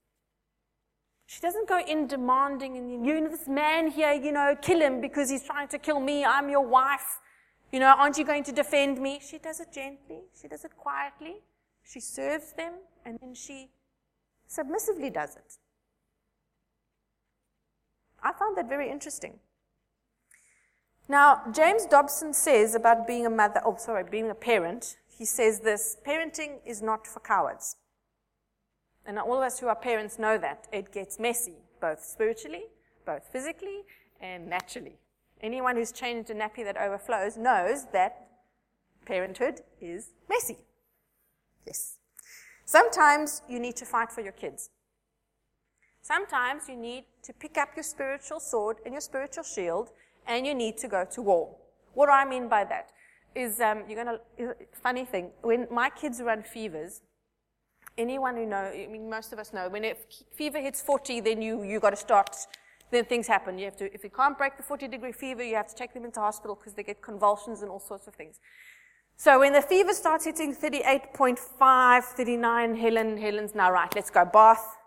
[1.28, 5.02] She doesn't go in demanding and you know this man here, you know, kill him
[5.02, 6.24] because he's trying to kill me.
[6.24, 7.20] I'm your wife.
[7.72, 9.20] You know, aren't you going to defend me?
[9.28, 10.22] She does it gently.
[10.40, 11.42] She does it quietly.
[11.88, 12.74] She serves them
[13.06, 13.70] and then she
[14.48, 15.58] submissively does it.
[18.24, 19.40] I found that very interesting.
[21.08, 25.60] Now, James Dobson says about being a mother, oh, sorry, being a parent, he says
[25.60, 27.76] this parenting is not for cowards.
[29.06, 30.68] And all of us who are parents know that.
[30.72, 32.64] It gets messy, both spiritually,
[33.06, 33.84] both physically,
[34.20, 34.98] and naturally.
[35.42, 38.28] Anyone who's changed a nappy that overflows knows that
[39.06, 40.58] parenthood is messy.
[41.66, 41.98] Yes.
[42.66, 44.70] Sometimes you need to fight for your kids.
[46.02, 49.90] Sometimes you need to pick up your spiritual sword and your spiritual shield
[50.28, 51.56] and you need to go to war.
[51.94, 52.92] What I mean by that?
[53.34, 54.20] Is um, you're gonna
[54.72, 57.02] funny thing when my kids run fevers.
[57.98, 61.42] Anyone who know, I mean, most of us know, when it, fever hits 40, then
[61.42, 62.36] you you got to start.
[62.92, 63.58] Then things happen.
[63.58, 65.94] You have to, if you can't break the 40 degree fever, you have to take
[65.94, 68.40] them into hospital because they get convulsions and all sorts of things.
[69.18, 73.94] So when the fever starts hitting 38.5, 39, Helen, Helen's now right.
[73.96, 74.78] Let's go bath,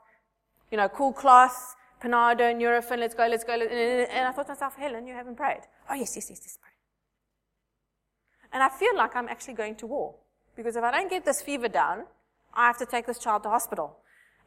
[0.71, 3.55] you know, cool cloth, Panado, Nurofen, let's go, let's go.
[3.55, 5.63] And I thought to myself, Helen, you haven't prayed.
[5.91, 6.71] Oh, yes, yes, yes, yes, pray.
[8.53, 10.15] And I feel like I'm actually going to war.
[10.55, 12.05] Because if I don't get this fever down,
[12.55, 13.99] I have to take this child to hospital.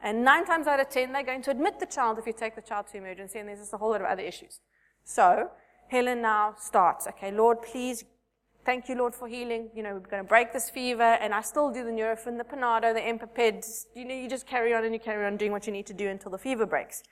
[0.03, 2.55] And nine times out of ten, they're going to admit the child if you take
[2.55, 4.59] the child to emergency, and there's just a whole lot of other issues.
[5.03, 5.49] So,
[5.89, 8.03] Helen now starts, okay, Lord, please,
[8.65, 9.69] thank you, Lord, for healing.
[9.76, 12.43] You know, we're going to break this fever, and I still do the Nurofen, the
[12.43, 13.65] Panado, the Empaped.
[13.95, 15.93] You know, you just carry on and you carry on doing what you need to
[15.93, 17.04] do until the fever breaks.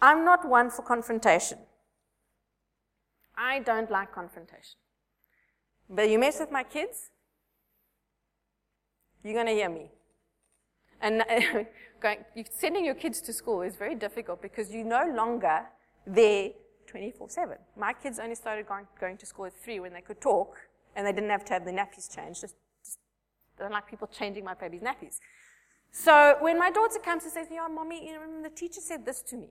[0.00, 1.58] I'm not one for confrontation.
[3.36, 4.76] I don't like confrontation.
[5.88, 7.10] But you mess with my kids,
[9.22, 9.90] you're going to hear me.
[11.00, 11.22] And
[12.00, 15.62] going, sending your kids to school is very difficult because you're no longer
[16.06, 16.50] there
[16.86, 17.56] 24 7.
[17.76, 20.56] My kids only started going, going to school at 3 when they could talk
[20.96, 22.40] and they didn't have to have their nappies changed.
[22.40, 22.98] Just, just
[23.58, 25.18] don't like people changing my baby's nappies.
[25.92, 29.06] So when my daughter comes and says, Yeah, mommy, you know, mommy, the teacher said
[29.06, 29.50] this to me.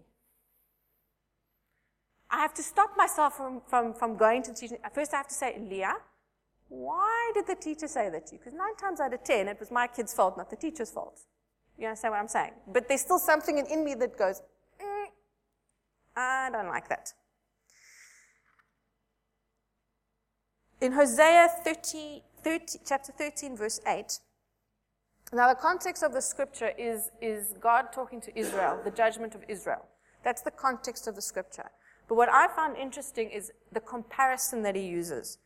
[2.30, 4.78] I have to stop myself from, from, from going to the teacher.
[4.94, 5.96] First, I have to say, Leah,
[6.68, 8.40] why did the teacher say that to you?
[8.40, 11.22] Because nine times out of ten, it was my kid's fault, not the teacher's fault.
[11.78, 12.54] You understand what I'm saying?
[12.68, 14.42] But there's still something in, in me that goes,
[14.82, 15.06] mm,
[16.16, 17.14] I don't like that.
[20.86, 24.20] In Hosea 30, 30, chapter 13, verse 8,
[25.34, 29.44] now the context of the scripture is, is God talking to Israel, the judgment of
[29.48, 29.84] Israel.
[30.24, 31.72] That's the context of the scripture.
[32.08, 35.40] But what I found interesting is the comparison that he uses.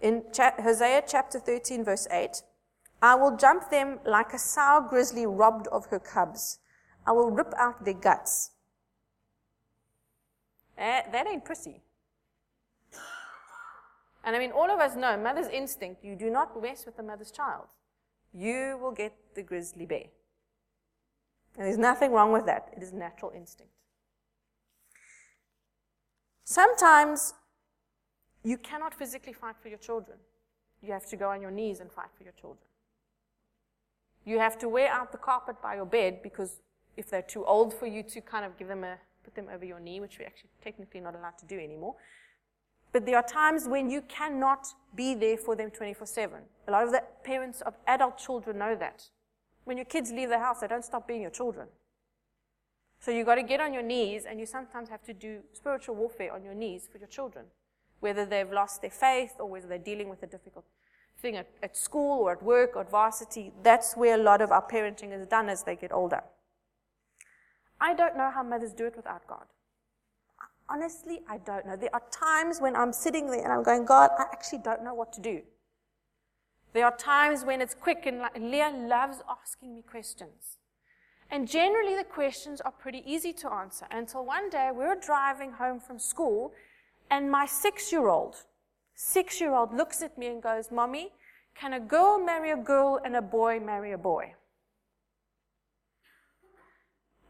[0.00, 2.44] In Hosea chapter 13, verse 8,
[3.02, 6.60] I will jump them like a sow grizzly robbed of her cubs.
[7.04, 8.52] I will rip out their guts.
[10.78, 11.82] Eh, that ain't pretty.
[14.24, 17.02] And I mean, all of us know mother's instinct you do not mess with the
[17.02, 17.66] mother's child.
[18.32, 20.06] You will get the grizzly bear.
[21.56, 22.72] And there's nothing wrong with that.
[22.76, 23.72] It is natural instinct.
[26.44, 27.34] Sometimes
[28.42, 30.18] you cannot physically fight for your children.
[30.82, 32.66] You have to go on your knees and fight for your children.
[34.24, 36.60] You have to wear out the carpet by your bed because
[36.96, 39.64] if they're too old for you to kind of give them a, put them over
[39.64, 41.94] your knee, which we're actually technically not allowed to do anymore.
[42.94, 46.38] But there are times when you cannot be there for them 24 7.
[46.68, 49.08] A lot of the parents of adult children know that.
[49.64, 51.66] When your kids leave the house, they don't stop being your children.
[53.00, 55.96] So you've got to get on your knees, and you sometimes have to do spiritual
[55.96, 57.46] warfare on your knees for your children,
[57.98, 60.64] whether they've lost their faith or whether they're dealing with a difficult
[61.18, 63.52] thing at, at school or at work or at varsity.
[63.64, 66.22] That's where a lot of our parenting is done as they get older.
[67.80, 69.46] I don't know how mothers do it without God.
[70.68, 71.76] Honestly, I don't know.
[71.76, 74.94] There are times when I'm sitting there and I'm going, God, I actually don't know
[74.94, 75.42] what to do.
[76.72, 80.58] There are times when it's quick and like, Leah loves asking me questions.
[81.30, 85.52] And generally, the questions are pretty easy to answer until one day we were driving
[85.52, 86.52] home from school,
[87.10, 88.36] and my six year old,
[88.94, 91.12] six year old looks at me and goes, Mommy,
[91.54, 94.34] can a girl marry a girl and a boy marry a boy?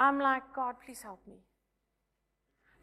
[0.00, 1.36] I'm like, God, please help me.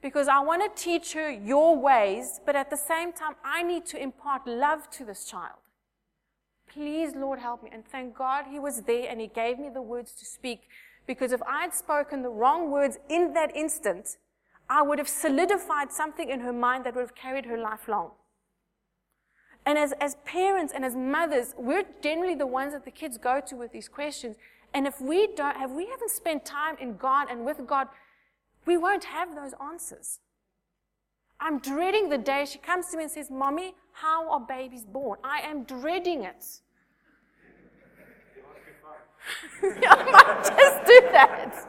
[0.01, 3.85] Because I want to teach her your ways, but at the same time, I need
[3.87, 5.59] to impart love to this child.
[6.67, 7.69] Please, Lord, help me.
[7.71, 10.61] And thank God he was there and he gave me the words to speak
[11.05, 14.17] because if I had spoken the wrong words in that instant,
[14.69, 18.11] I would have solidified something in her mind that would have carried her lifelong.
[19.65, 23.41] And as, as parents and as mothers, we're generally the ones that the kids go
[23.47, 24.37] to with these questions.
[24.73, 27.87] And if we don't have, we haven't spent time in God and with God,
[28.65, 30.19] we won't have those answers.
[31.39, 35.17] I'm dreading the day she comes to me and says, Mommy, how are babies born?
[35.23, 36.45] I am dreading it.
[39.63, 41.67] I might just do that.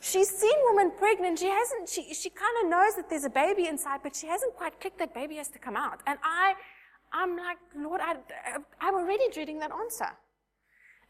[0.00, 1.38] She's seen women pregnant.
[1.38, 4.54] She hasn't, she, she kind of knows that there's a baby inside, but she hasn't
[4.54, 6.00] quite clicked that baby has to come out.
[6.06, 6.54] And I,
[7.12, 8.16] I'm like, Lord, I,
[8.80, 10.10] I'm already dreading that answer.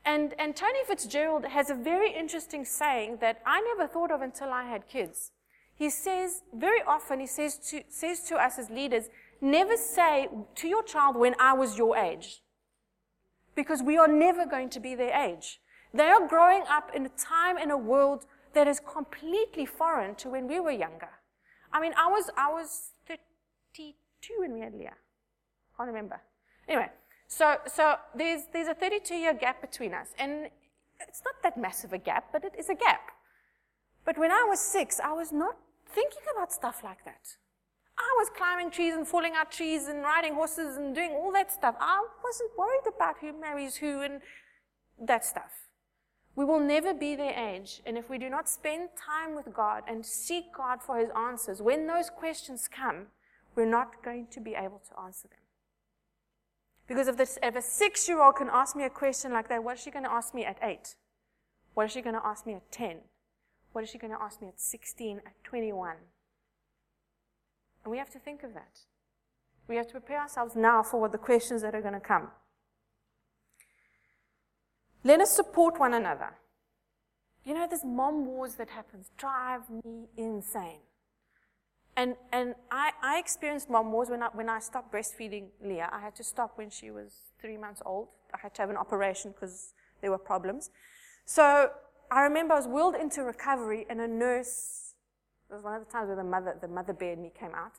[0.05, 4.51] And, and Tony Fitzgerald has a very interesting saying that I never thought of until
[4.51, 5.33] I had kids.
[5.75, 9.05] He says, very often, he says to, says to us as leaders,
[9.41, 12.43] never say to your child when I was your age.
[13.55, 15.61] Because we are never going to be their age.
[15.95, 20.29] They are growing up in a time in a world that is completely foreign to
[20.29, 21.11] when we were younger.
[21.73, 24.97] I mean, I was, I was 32 when we had Leah.
[25.77, 26.21] Can't remember.
[26.69, 26.89] Anyway,
[27.29, 30.09] so, so there's, there's a 32 year gap between us.
[30.19, 30.49] And
[31.07, 33.12] it's not that massive a gap, but it is a gap.
[34.05, 37.37] But when I was six, I was not thinking about stuff like that.
[37.99, 41.53] I was climbing trees and falling out trees and riding horses and doing all that
[41.53, 41.75] stuff.
[41.81, 44.21] I wasn't worried about who marries who and
[45.01, 45.69] that stuff.
[46.35, 47.83] We will never be their age.
[47.85, 51.61] And if we do not spend time with God and seek God for His answers,
[51.61, 53.09] when those questions come,
[53.57, 55.48] we're not going to be able to answer them.
[56.88, 59.62] Because if, this, if a six year old can ask me a question like that,
[59.62, 60.96] what is she going to ask me at eight?
[61.74, 62.96] What is she going to ask me at 10?
[63.72, 65.96] What is she going to ask me at 16, at 21?
[67.85, 68.81] And we have to think of that.
[69.68, 72.31] We have to prepare ourselves now for what the questions that are going to come.
[75.05, 76.38] Let us support one another.
[77.44, 80.81] You know, this mom wars that happens drive me insane.
[81.99, 85.91] And, and I, I experienced mom wars when I, when I stopped breastfeeding Leah.
[85.93, 88.07] I had to stop when she was three months old.
[88.33, 90.71] I had to have an operation because there were problems.
[91.25, 91.71] So
[92.09, 94.95] I remember I was wheeled into recovery and a nurse,
[95.51, 97.53] it was one of the times where the mother, the mother bear in me came
[97.53, 97.73] out.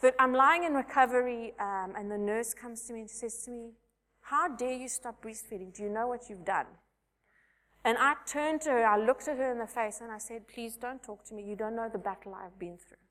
[0.00, 3.42] But I'm lying in recovery um, and the nurse comes to me and she says
[3.46, 3.70] to me,
[4.20, 5.74] how dare you stop breastfeeding?
[5.74, 6.66] Do you know what you've done?
[7.84, 10.46] And I turned to her, I looked at her in the face and I said,
[10.46, 11.42] please don't talk to me.
[11.42, 13.03] You don't know the battle I've been through.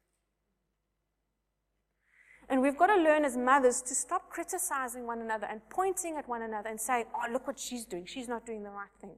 [2.49, 6.27] And we've got to learn as mothers to stop criticizing one another and pointing at
[6.27, 8.06] one another and saying, oh, look what she's doing.
[8.06, 9.15] She's not doing the right thing.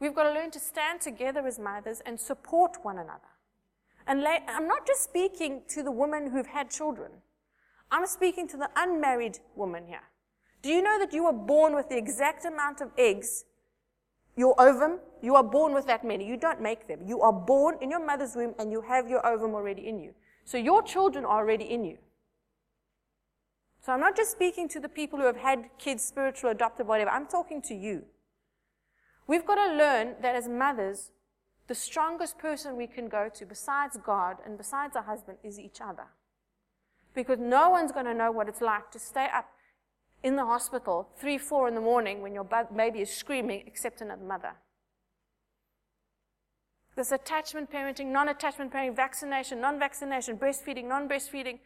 [0.00, 3.20] We've got to learn to stand together as mothers and support one another.
[4.06, 7.10] And I'm not just speaking to the women who've had children.
[7.90, 10.02] I'm speaking to the unmarried woman here.
[10.62, 13.44] Do you know that you were born with the exact amount of eggs,
[14.36, 14.98] your ovum?
[15.22, 16.26] You are born with that many.
[16.26, 17.00] You don't make them.
[17.06, 20.14] You are born in your mother's womb and you have your ovum already in you.
[20.44, 21.98] So your children are already in you.
[23.84, 27.10] So I'm not just speaking to the people who have had kids, spiritual, adopted, whatever.
[27.10, 28.04] I'm talking to you.
[29.26, 31.10] We've got to learn that as mothers,
[31.66, 35.80] the strongest person we can go to besides God and besides our husband is each
[35.80, 36.06] other.
[37.14, 39.48] Because no one's going to know what it's like to stay up
[40.22, 44.24] in the hospital three, four in the morning when your baby is screaming except another
[44.24, 44.54] mother.
[46.96, 51.58] This attachment parenting, non-attachment parenting, vaccination, non-vaccination, breastfeeding, non-breastfeeding.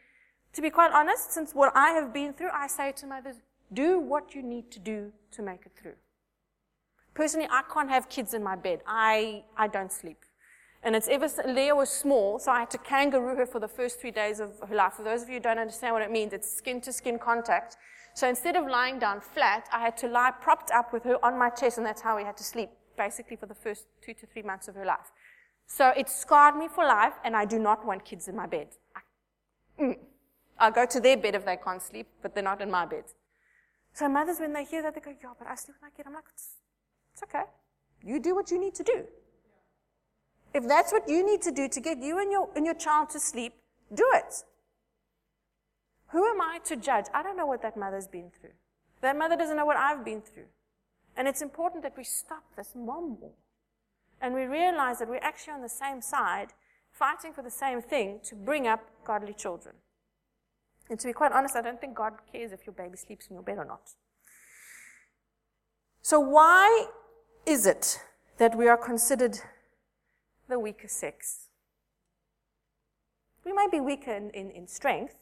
[0.54, 3.36] To be quite honest, since what I have been through, I say to mothers,
[3.72, 5.96] do what you need to do to make it through.
[7.14, 8.80] Personally, I can't have kids in my bed.
[8.86, 10.24] I, I don't sleep.
[10.82, 14.00] And it's ever, Leah was small, so I had to kangaroo her for the first
[14.00, 14.94] three days of her life.
[14.94, 17.76] For those of you who don't understand what it means, it's skin to skin contact.
[18.14, 21.36] So instead of lying down flat, I had to lie propped up with her on
[21.36, 24.26] my chest, and that's how we had to sleep, basically for the first two to
[24.26, 25.10] three months of her life.
[25.68, 28.68] So it scarred me for life, and I do not want kids in my bed.
[28.96, 29.96] I, mm.
[30.59, 33.04] I'll go to their bed if they can't sleep, but they're not in my bed.
[33.92, 36.07] So mothers, when they hear that, they go, yeah, but I sleep with my kid.
[36.07, 36.57] I'm like, it's,
[37.12, 37.44] it's okay.
[38.02, 39.04] You do what you need to do.
[40.54, 43.11] If that's what you need to do to get you and your, and your child
[43.11, 43.52] to sleep,
[43.94, 44.42] do it.
[46.09, 47.04] Who am I to judge?
[47.12, 48.57] I don't know what that mother's been through.
[49.02, 50.46] That mother doesn't know what I've been through.
[51.16, 53.16] And it's important that we stop this war.
[54.20, 56.48] And we realize that we're actually on the same side,
[56.90, 59.76] fighting for the same thing to bring up godly children.
[60.90, 63.34] And to be quite honest, I don't think God cares if your baby sleeps in
[63.34, 63.90] your bed or not.
[66.02, 66.86] So, why
[67.44, 68.00] is it
[68.38, 69.38] that we are considered
[70.48, 71.48] the weaker sex?
[73.44, 75.16] We might be weaker in, in, in strength.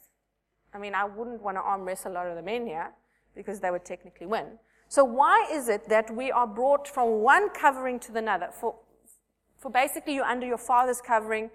[0.73, 2.91] I mean, I wouldn't want to arm wrestle a lot of the men here
[3.35, 4.59] because they would technically win.
[4.89, 8.49] So, why is it that we are brought from one covering to another?
[8.51, 8.75] For,
[9.57, 11.49] for basically, you're under your father's covering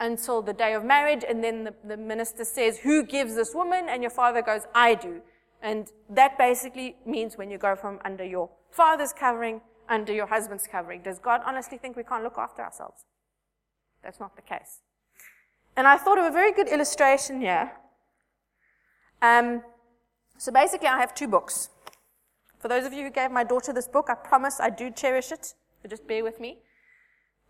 [0.00, 3.86] until the day of marriage, and then the, the minister says, Who gives this woman?
[3.88, 5.20] And your father goes, I do.
[5.62, 10.66] And that basically means when you go from under your father's covering, under your husband's
[10.66, 11.02] covering.
[11.02, 13.04] Does God honestly think we can't look after ourselves?
[14.02, 14.80] That's not the case.
[15.76, 17.72] And I thought of a very good illustration here.
[19.22, 19.62] Um,
[20.36, 21.70] so basically, I have two books.
[22.58, 25.32] For those of you who gave my daughter this book, I promise I do cherish
[25.32, 25.54] it.
[25.82, 26.58] So just bear with me.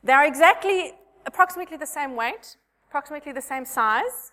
[0.05, 0.93] They are exactly,
[1.25, 2.57] approximately the same weight,
[2.89, 4.33] approximately the same size.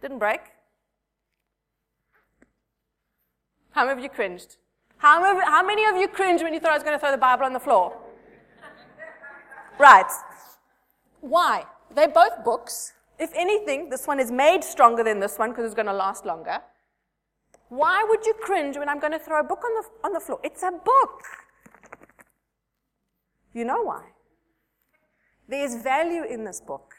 [0.00, 0.40] Didn't break.
[3.72, 4.56] How many of you cringed?
[4.98, 7.10] How many, how many of you cringed when you thought I was going to throw
[7.10, 7.98] the Bible on the floor?
[9.80, 10.10] right.
[11.20, 11.64] Why?
[11.92, 12.92] They're both books.
[13.18, 16.24] If anything, this one is made stronger than this one because it's going to last
[16.24, 16.60] longer.
[17.68, 20.20] Why would you cringe when I'm going to throw a book on the, on the
[20.20, 20.38] floor?
[20.44, 21.22] It's a book.
[23.52, 24.02] You know why?
[25.48, 26.94] There's value in this book.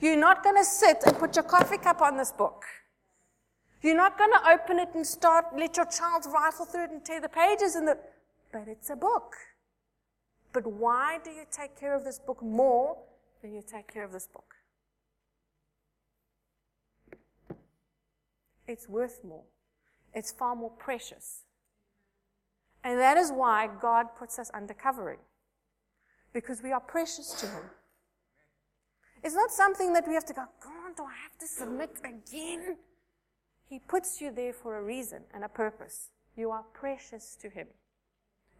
[0.00, 2.64] You're not going to sit and put your coffee cup on this book.
[3.82, 7.04] You're not going to open it and start, let your child rifle through it and
[7.04, 7.98] tear the pages in the,
[8.52, 9.34] but it's a book.
[10.52, 12.98] But why do you take care of this book more
[13.40, 14.54] than you take care of this book?
[18.68, 19.44] It's worth more.
[20.14, 21.42] It's far more precious.
[22.84, 25.18] And that is why God puts us under covering.
[26.32, 27.64] Because we are precious to Him.
[29.22, 32.76] It's not something that we have to go, God, do I have to submit again?
[33.68, 36.10] He puts you there for a reason and a purpose.
[36.36, 37.68] You are precious to Him.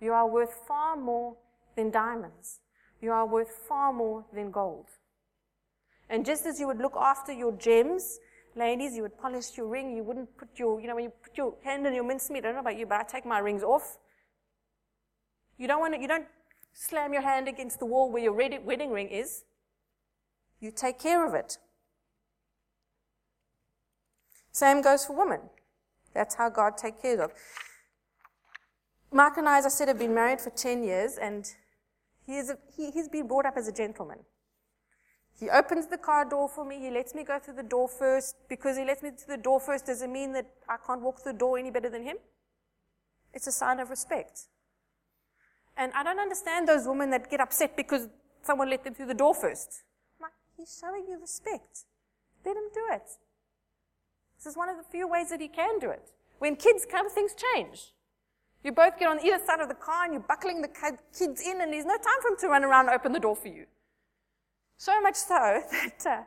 [0.01, 1.37] You are worth far more
[1.77, 2.61] than diamonds.
[3.01, 4.87] You are worth far more than gold.
[6.09, 8.19] And just as you would look after your gems,
[8.55, 11.37] ladies, you would polish your ring, you wouldn't put your, you know, when you put
[11.37, 13.63] your hand in your mincemeat, I don't know about you, but I take my rings
[13.63, 13.99] off.
[15.59, 16.27] You don't want to, you don't
[16.73, 19.45] slam your hand against the wall where your wedding ring is.
[20.61, 21.59] You take care of it.
[24.53, 25.41] Same goes for women.
[26.15, 27.33] That's how God takes care of.
[29.11, 31.51] Mark and I, as I said, have been married for 10 years, and
[32.27, 34.19] he is a, he, he's been brought up as a gentleman.
[35.39, 36.79] He opens the car door for me.
[36.79, 38.37] He lets me go through the door first.
[38.49, 41.33] Because he lets me through the door first doesn't mean that I can't walk through
[41.33, 42.17] the door any better than him.
[43.35, 44.43] It's a sign of respect.
[45.77, 48.09] And I don't understand those women that get upset because
[48.43, 49.83] someone let them through the door first.
[50.19, 51.85] I'm like, he's showing you respect.
[52.45, 53.09] Let him do it.
[54.37, 56.11] This is one of the few ways that he can do it.
[56.39, 57.93] When kids come, things change.
[58.65, 61.61] You both get on either side of the car and you're buckling the kids in,
[61.61, 63.67] and there's no time for him to run around and open the door for you.
[64.77, 66.23] So much so that uh,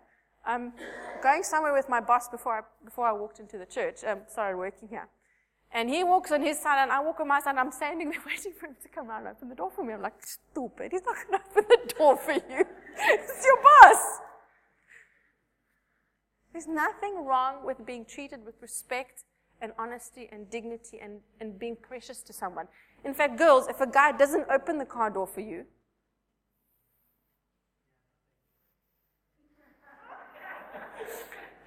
[0.45, 0.73] I'm
[1.21, 4.57] going somewhere with my boss before I, before I walked into the church, um, started
[4.57, 5.07] working here.
[5.76, 8.09] And he walks on his side, and I walk on my side, and I'm standing
[8.09, 9.93] there waiting for him to come around and open the door for me.
[9.93, 12.65] I'm like, stupid, he's not going to open the door for you.
[12.97, 14.19] it's your boss.
[16.53, 19.26] There's nothing wrong with being treated with respect
[19.61, 22.69] and honesty and dignity and, and being precious to someone.
[23.03, 25.65] In fact, girls, if a guy doesn't open the car door for you,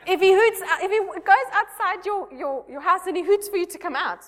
[0.08, 3.48] if he hoots, uh, if he goes outside your, your, your house and he hoots
[3.48, 4.24] for you to come out.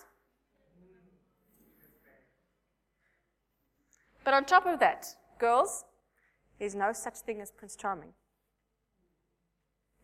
[4.22, 5.06] But on top of that,
[5.38, 5.86] girls,
[6.58, 8.12] there's no such thing as Prince Charming.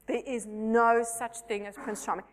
[0.07, 2.24] There is no such thing as Prince Charming.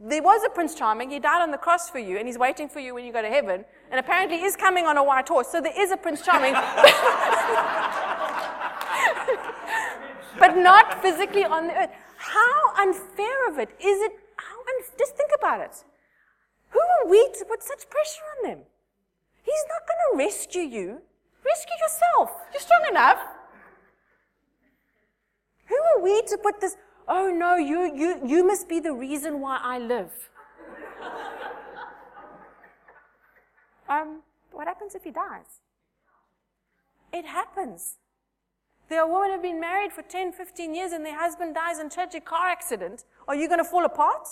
[0.00, 1.10] There was a Prince Charming.
[1.10, 3.22] He died on the cross for you, and he's waiting for you when you go
[3.22, 3.64] to heaven.
[3.90, 5.48] And apparently, is coming on a white horse.
[5.48, 6.52] So there is a Prince Charming,
[10.38, 11.90] but not physically on the earth.
[12.22, 14.12] How unfair of it is it?
[14.36, 14.56] How
[14.98, 15.84] just think about it.
[16.70, 18.58] Who are we to put such pressure on them?
[19.42, 21.02] He's not going to rescue you.
[21.44, 22.30] Rescue yourself.
[22.52, 23.18] You're strong enough.
[25.66, 26.76] Who are we to put this?
[27.08, 30.12] Oh no, you, you, you must be the reason why I live.
[33.88, 35.60] um, what happens if he dies?
[37.12, 37.96] It happens.
[38.88, 41.78] There are women who have been married for 10, 15 years and their husband dies
[41.78, 43.04] in a tragic car accident.
[43.26, 44.28] Are you going to fall apart?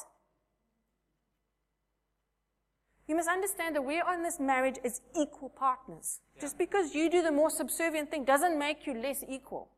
[3.09, 6.21] You must understand that we are in this marriage as equal partners.
[6.37, 6.43] Yeah.
[6.43, 9.69] Just because you do the more subservient thing doesn't make you less equal.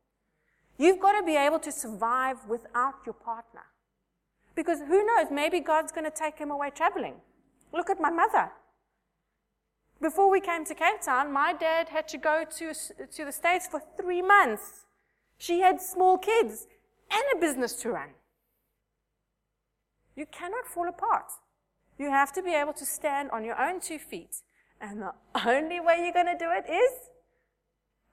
[0.79, 3.63] You've got to be able to survive without your partner.
[4.55, 7.15] Because who knows, maybe God's going to take him away traveling.
[7.73, 8.51] Look at my mother.
[10.03, 12.75] Before we came to Cape Town, my dad had to go to,
[13.15, 14.85] to the States for three months.
[15.39, 16.67] She had small kids
[17.09, 18.09] and a business to run.
[20.17, 21.31] You cannot fall apart.
[21.99, 24.43] You have to be able to stand on your own two feet.
[24.81, 25.13] And the
[25.47, 26.93] only way you're going to do it is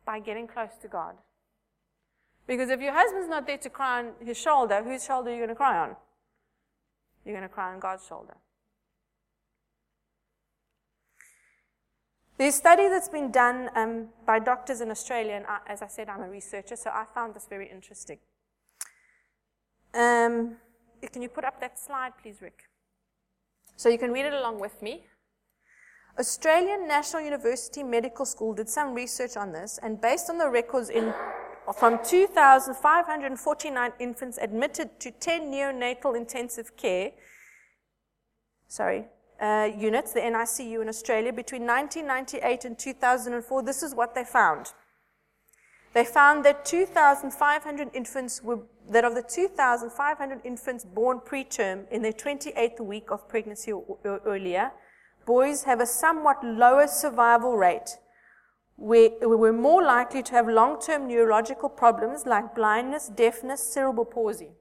[0.05, 1.15] by getting close to God.
[2.45, 5.39] Because if your husband's not there to cry on his shoulder, whose shoulder are you
[5.39, 5.95] going to cry on?
[7.25, 8.37] You're going to cry on God's shoulder.
[12.39, 15.87] There's a study that's been done um, by doctors in Australia, and I, as I
[15.87, 18.17] said, I'm a researcher, so I found this very interesting.
[19.93, 20.55] Um,
[21.11, 22.63] can you put up that slide, please, Rick?
[23.75, 25.03] So you can read it along with me.
[26.17, 30.89] Australian National University Medical School did some research on this, and based on the records
[30.89, 31.13] in,
[31.77, 37.11] from 2,549 infants admitted to 10 neonatal intensive care,
[38.69, 39.07] sorry,
[39.41, 44.73] uh, units, the NICU in Australia, between 1998 and 2004, this is what they found.
[45.93, 48.59] They found that 2,500 infants were,
[48.89, 54.21] that of the 2,500 infants born preterm in their 28th week of pregnancy or, or
[54.25, 54.71] earlier,
[55.25, 57.97] boys have a somewhat lower survival rate.
[58.77, 64.51] We, we're more likely to have long term neurological problems like blindness, deafness, cerebral palsy.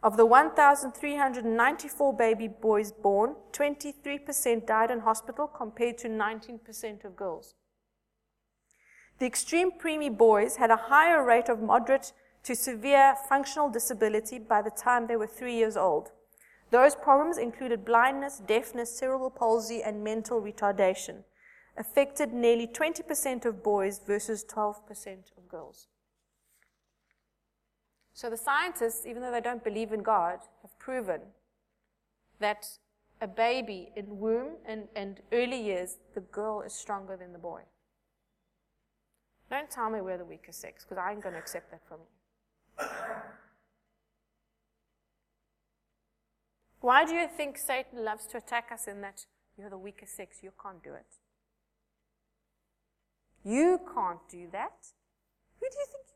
[0.00, 7.54] Of the 1,394 baby boys born, 23% died in hospital compared to 19% of girls.
[9.18, 12.12] The extreme preemie boys had a higher rate of moderate
[12.44, 16.12] to severe functional disability by the time they were three years old.
[16.70, 21.24] Those problems included blindness, deafness, cerebral palsy, and mental retardation,
[21.76, 25.88] affected nearly 20% of boys versus 12% of girls.
[28.18, 31.20] So the scientists, even though they don't believe in God, have proven
[32.40, 32.66] that
[33.20, 37.62] a baby in womb and, and early years, the girl is stronger than the boy.
[39.52, 42.00] Don't tell me we're the weaker sex, because I ain't going to accept that from
[42.00, 42.86] you.
[46.80, 50.38] Why do you think Satan loves to attack us in that you're the weaker sex?
[50.42, 51.06] You can't do it.
[53.44, 54.88] You can't do that.
[55.60, 56.07] Who do you think?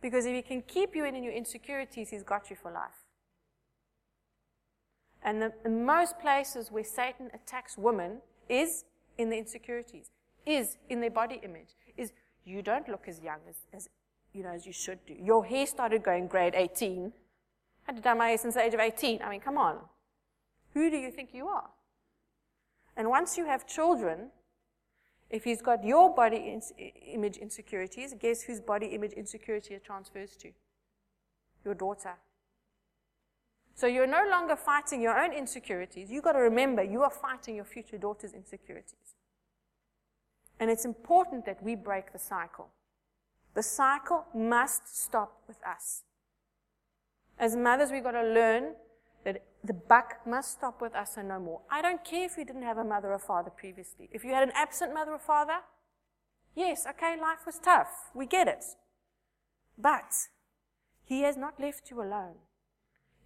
[0.00, 3.04] Because if he can keep you in your insecurities, he's got you for life.
[5.22, 8.18] And the, in most places where Satan attacks women
[8.48, 8.84] is
[9.18, 10.10] in the insecurities,
[10.46, 12.12] is in their body image, is
[12.44, 13.88] you don't look as young as, as
[14.32, 15.14] you know as you should do.
[15.20, 17.12] Your hair started going grade 18.
[17.88, 19.22] I had done my hair since the age of 18.
[19.22, 19.78] I mean, come on.
[20.74, 21.70] Who do you think you are?
[22.96, 24.30] And once you have children,
[25.30, 30.36] if he's got your body in- image insecurities, guess whose body image insecurity it transfers
[30.36, 30.50] to?
[31.64, 32.14] Your daughter.
[33.74, 36.10] So you're no longer fighting your own insecurities.
[36.10, 39.14] You've got to remember you are fighting your future daughter's insecurities.
[40.58, 42.70] And it's important that we break the cycle.
[43.54, 46.02] The cycle must stop with us.
[47.38, 48.74] As mothers, we've got to learn
[49.64, 51.62] the buck must stop with us and no more.
[51.70, 54.08] I don't care if you didn't have a mother or father previously.
[54.12, 55.58] If you had an absent mother or father,
[56.54, 58.10] yes, okay, life was tough.
[58.14, 58.64] We get it.
[59.76, 60.12] But
[61.04, 62.36] He has not left you alone.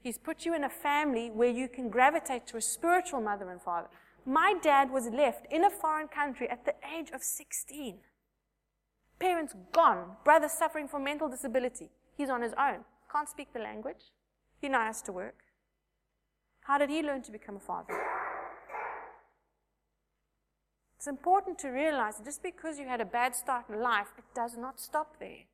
[0.02, 3.62] He's put you in a family where you can gravitate to a spiritual mother and
[3.62, 3.88] father.
[4.24, 7.98] My dad was left in a foreign country at the age of 16.
[9.18, 11.90] Parents gone, brother suffering from mental disability.
[12.16, 14.10] He's on his own, can't speak the language.
[14.60, 15.36] He now has to work.
[16.62, 17.94] How did he learn to become a father?
[20.96, 24.24] It's important to realize that just because you had a bad start in life, it
[24.34, 25.46] does not stop there.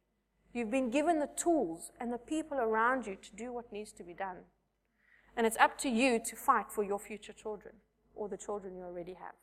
[0.53, 4.03] You've been given the tools and the people around you to do what needs to
[4.03, 4.39] be done.
[5.37, 7.77] And it's up to you to fight for your future children
[8.15, 9.35] or the children you already have.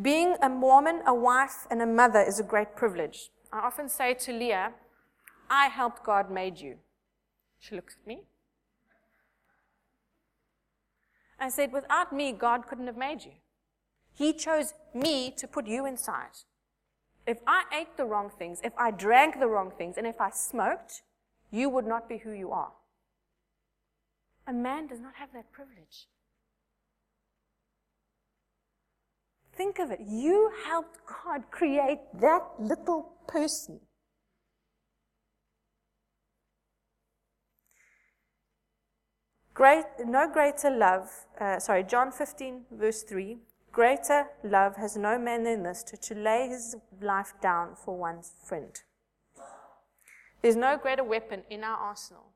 [0.00, 3.30] Being a Mormon, a wife, and a mother is a great privilege.
[3.52, 4.74] I often say to Leah,
[5.50, 6.76] I helped God made you.
[7.58, 8.22] She looks at me.
[11.40, 13.32] I said, Without me, God couldn't have made you.
[14.14, 16.44] He chose me to put you inside.
[17.26, 20.30] If I ate the wrong things, if I drank the wrong things, and if I
[20.30, 21.02] smoked,
[21.50, 22.72] you would not be who you are.
[24.46, 26.08] A man does not have that privilege.
[29.54, 30.00] Think of it.
[30.06, 33.80] You helped God create that little person.
[39.58, 43.38] Great, no greater love, uh, sorry, John 15, verse 3.
[43.72, 48.34] Greater love has no man than this, to, to lay his life down for one's
[48.44, 48.70] friend.
[50.42, 52.26] There's no greater weapon in our arsenal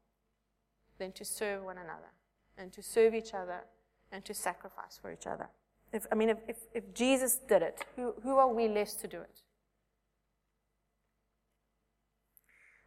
[0.98, 2.10] than to serve one another
[2.58, 3.66] and to serve each other
[4.10, 5.48] and to sacrifice for each other.
[5.92, 9.06] If, I mean, if, if, if Jesus did it, who, who are we less to
[9.06, 9.41] do it?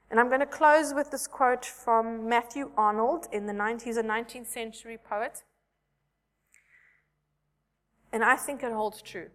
[0.10, 4.03] And I'm going to close with this quote from Matthew Arnold in the 90s, a
[4.03, 5.43] 19th century poet.
[8.14, 9.30] And I think it holds true.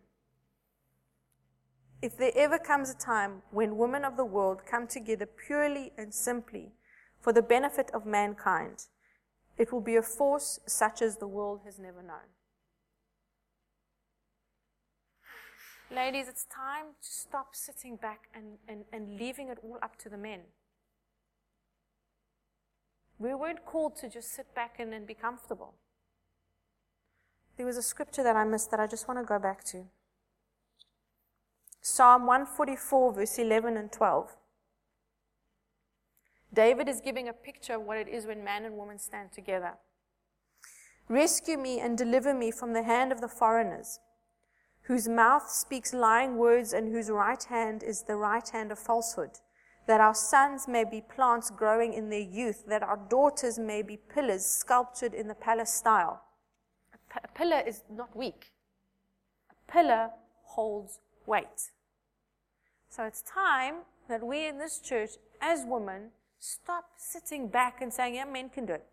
[2.03, 6.14] if there ever comes a time when women of the world come together purely and
[6.14, 6.73] simply
[7.21, 8.87] for the benefit of mankind,
[9.59, 12.31] it will be a force such as the world has never known.
[15.95, 20.09] Ladies, it's time to stop sitting back and, and, and leaving it all up to
[20.09, 20.41] the men.
[23.21, 25.75] We weren't called to just sit back and, and be comfortable.
[27.59, 29.85] There was a scripture that I missed that I just want to go back to.
[31.83, 34.37] Psalm 144, verse 11 and 12.
[36.53, 39.75] David is giving a picture of what it is when man and woman stand together.
[41.07, 43.99] Rescue me and deliver me from the hand of the foreigners,
[44.83, 49.33] whose mouth speaks lying words and whose right hand is the right hand of falsehood,
[49.87, 53.97] that our sons may be plants growing in their youth, that our daughters may be
[53.97, 56.22] pillars sculptured in the palace style.
[56.95, 58.53] A, p- a pillar is not weak,
[59.51, 60.11] a pillar
[60.45, 61.70] holds weight.
[62.89, 63.76] So it's time
[64.09, 65.11] that we in this church,
[65.41, 68.87] as women, stop sitting back and saying, yeah, men can do it.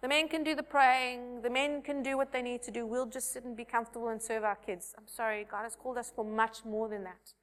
[0.00, 1.42] The men can do the praying.
[1.42, 2.86] The men can do what they need to do.
[2.86, 4.94] We'll just sit and be comfortable and serve our kids.
[4.96, 7.34] I'm sorry, God has called us for much more than that.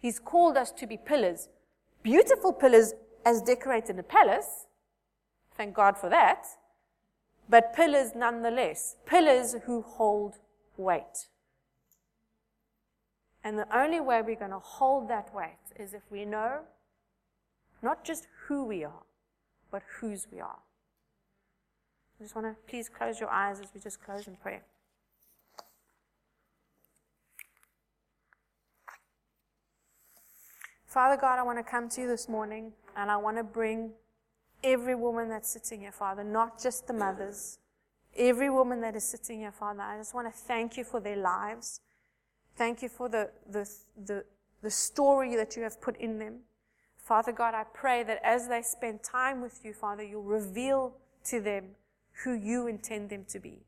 [0.00, 1.48] He's called us to be pillars.
[2.02, 2.94] Beautiful pillars
[3.24, 4.66] as decorated in a palace.
[5.56, 6.46] Thank God for that.
[7.48, 8.96] But pillars nonetheless.
[9.06, 10.38] Pillars who hold
[10.76, 11.26] weight.
[13.42, 16.60] And the only way we're going to hold that weight is if we know
[17.82, 19.02] not just who we are,
[19.70, 20.58] but whose we are.
[22.18, 24.62] I just want to please close your eyes as we just close in prayer.
[30.88, 33.90] Father God, I want to come to you this morning and I want to bring
[34.64, 37.58] every woman that's sitting here, Father, not just the mothers,
[38.16, 39.82] every woman that is sitting here, Father.
[39.82, 41.82] I just want to thank you for their lives.
[42.56, 43.68] Thank you for the, the,
[44.06, 44.24] the,
[44.62, 46.38] the story that you have put in them.
[46.96, 51.38] Father God, I pray that as they spend time with you, Father, you'll reveal to
[51.38, 51.64] them
[52.24, 53.58] who you intend them to be.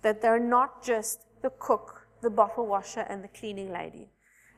[0.00, 4.08] That they're not just the cook, the bottle washer, and the cleaning lady.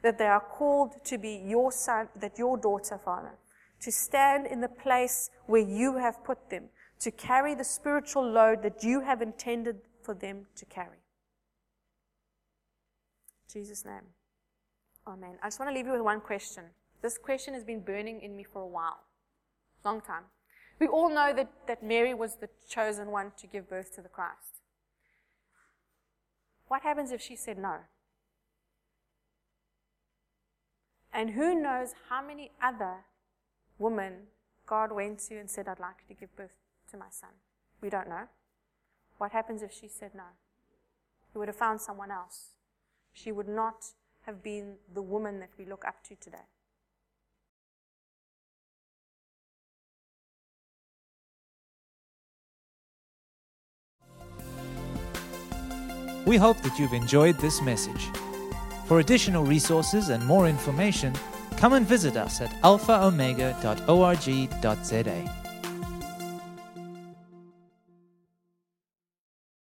[0.03, 3.33] That they are called to be your son, that your daughter, Father,
[3.81, 6.65] to stand in the place where you have put them,
[7.01, 10.99] to carry the spiritual load that you have intended for them to carry.
[13.49, 14.15] In Jesus' name.
[15.07, 15.39] Amen.
[15.43, 16.65] I just want to leave you with one question.
[17.03, 18.99] This question has been burning in me for a while,
[19.85, 20.25] long time.
[20.79, 24.09] We all know that, that Mary was the chosen one to give birth to the
[24.09, 24.61] Christ.
[26.69, 27.77] What happens if she said no?
[31.17, 32.97] And who knows how many other
[33.79, 34.27] women
[34.67, 36.59] God went to and said, I'd like you to give birth
[36.91, 37.31] to my son?
[37.81, 38.25] We don't know.
[39.17, 40.25] What happens if she said no?
[41.33, 42.51] He would have found someone else.
[43.14, 43.87] She would not
[44.27, 46.37] have been the woman that we look up to today.
[56.27, 58.11] We hope that you've enjoyed this message.
[58.87, 61.12] For additional resources and more information,
[61.57, 65.46] come and visit us at alphaomega.org.za.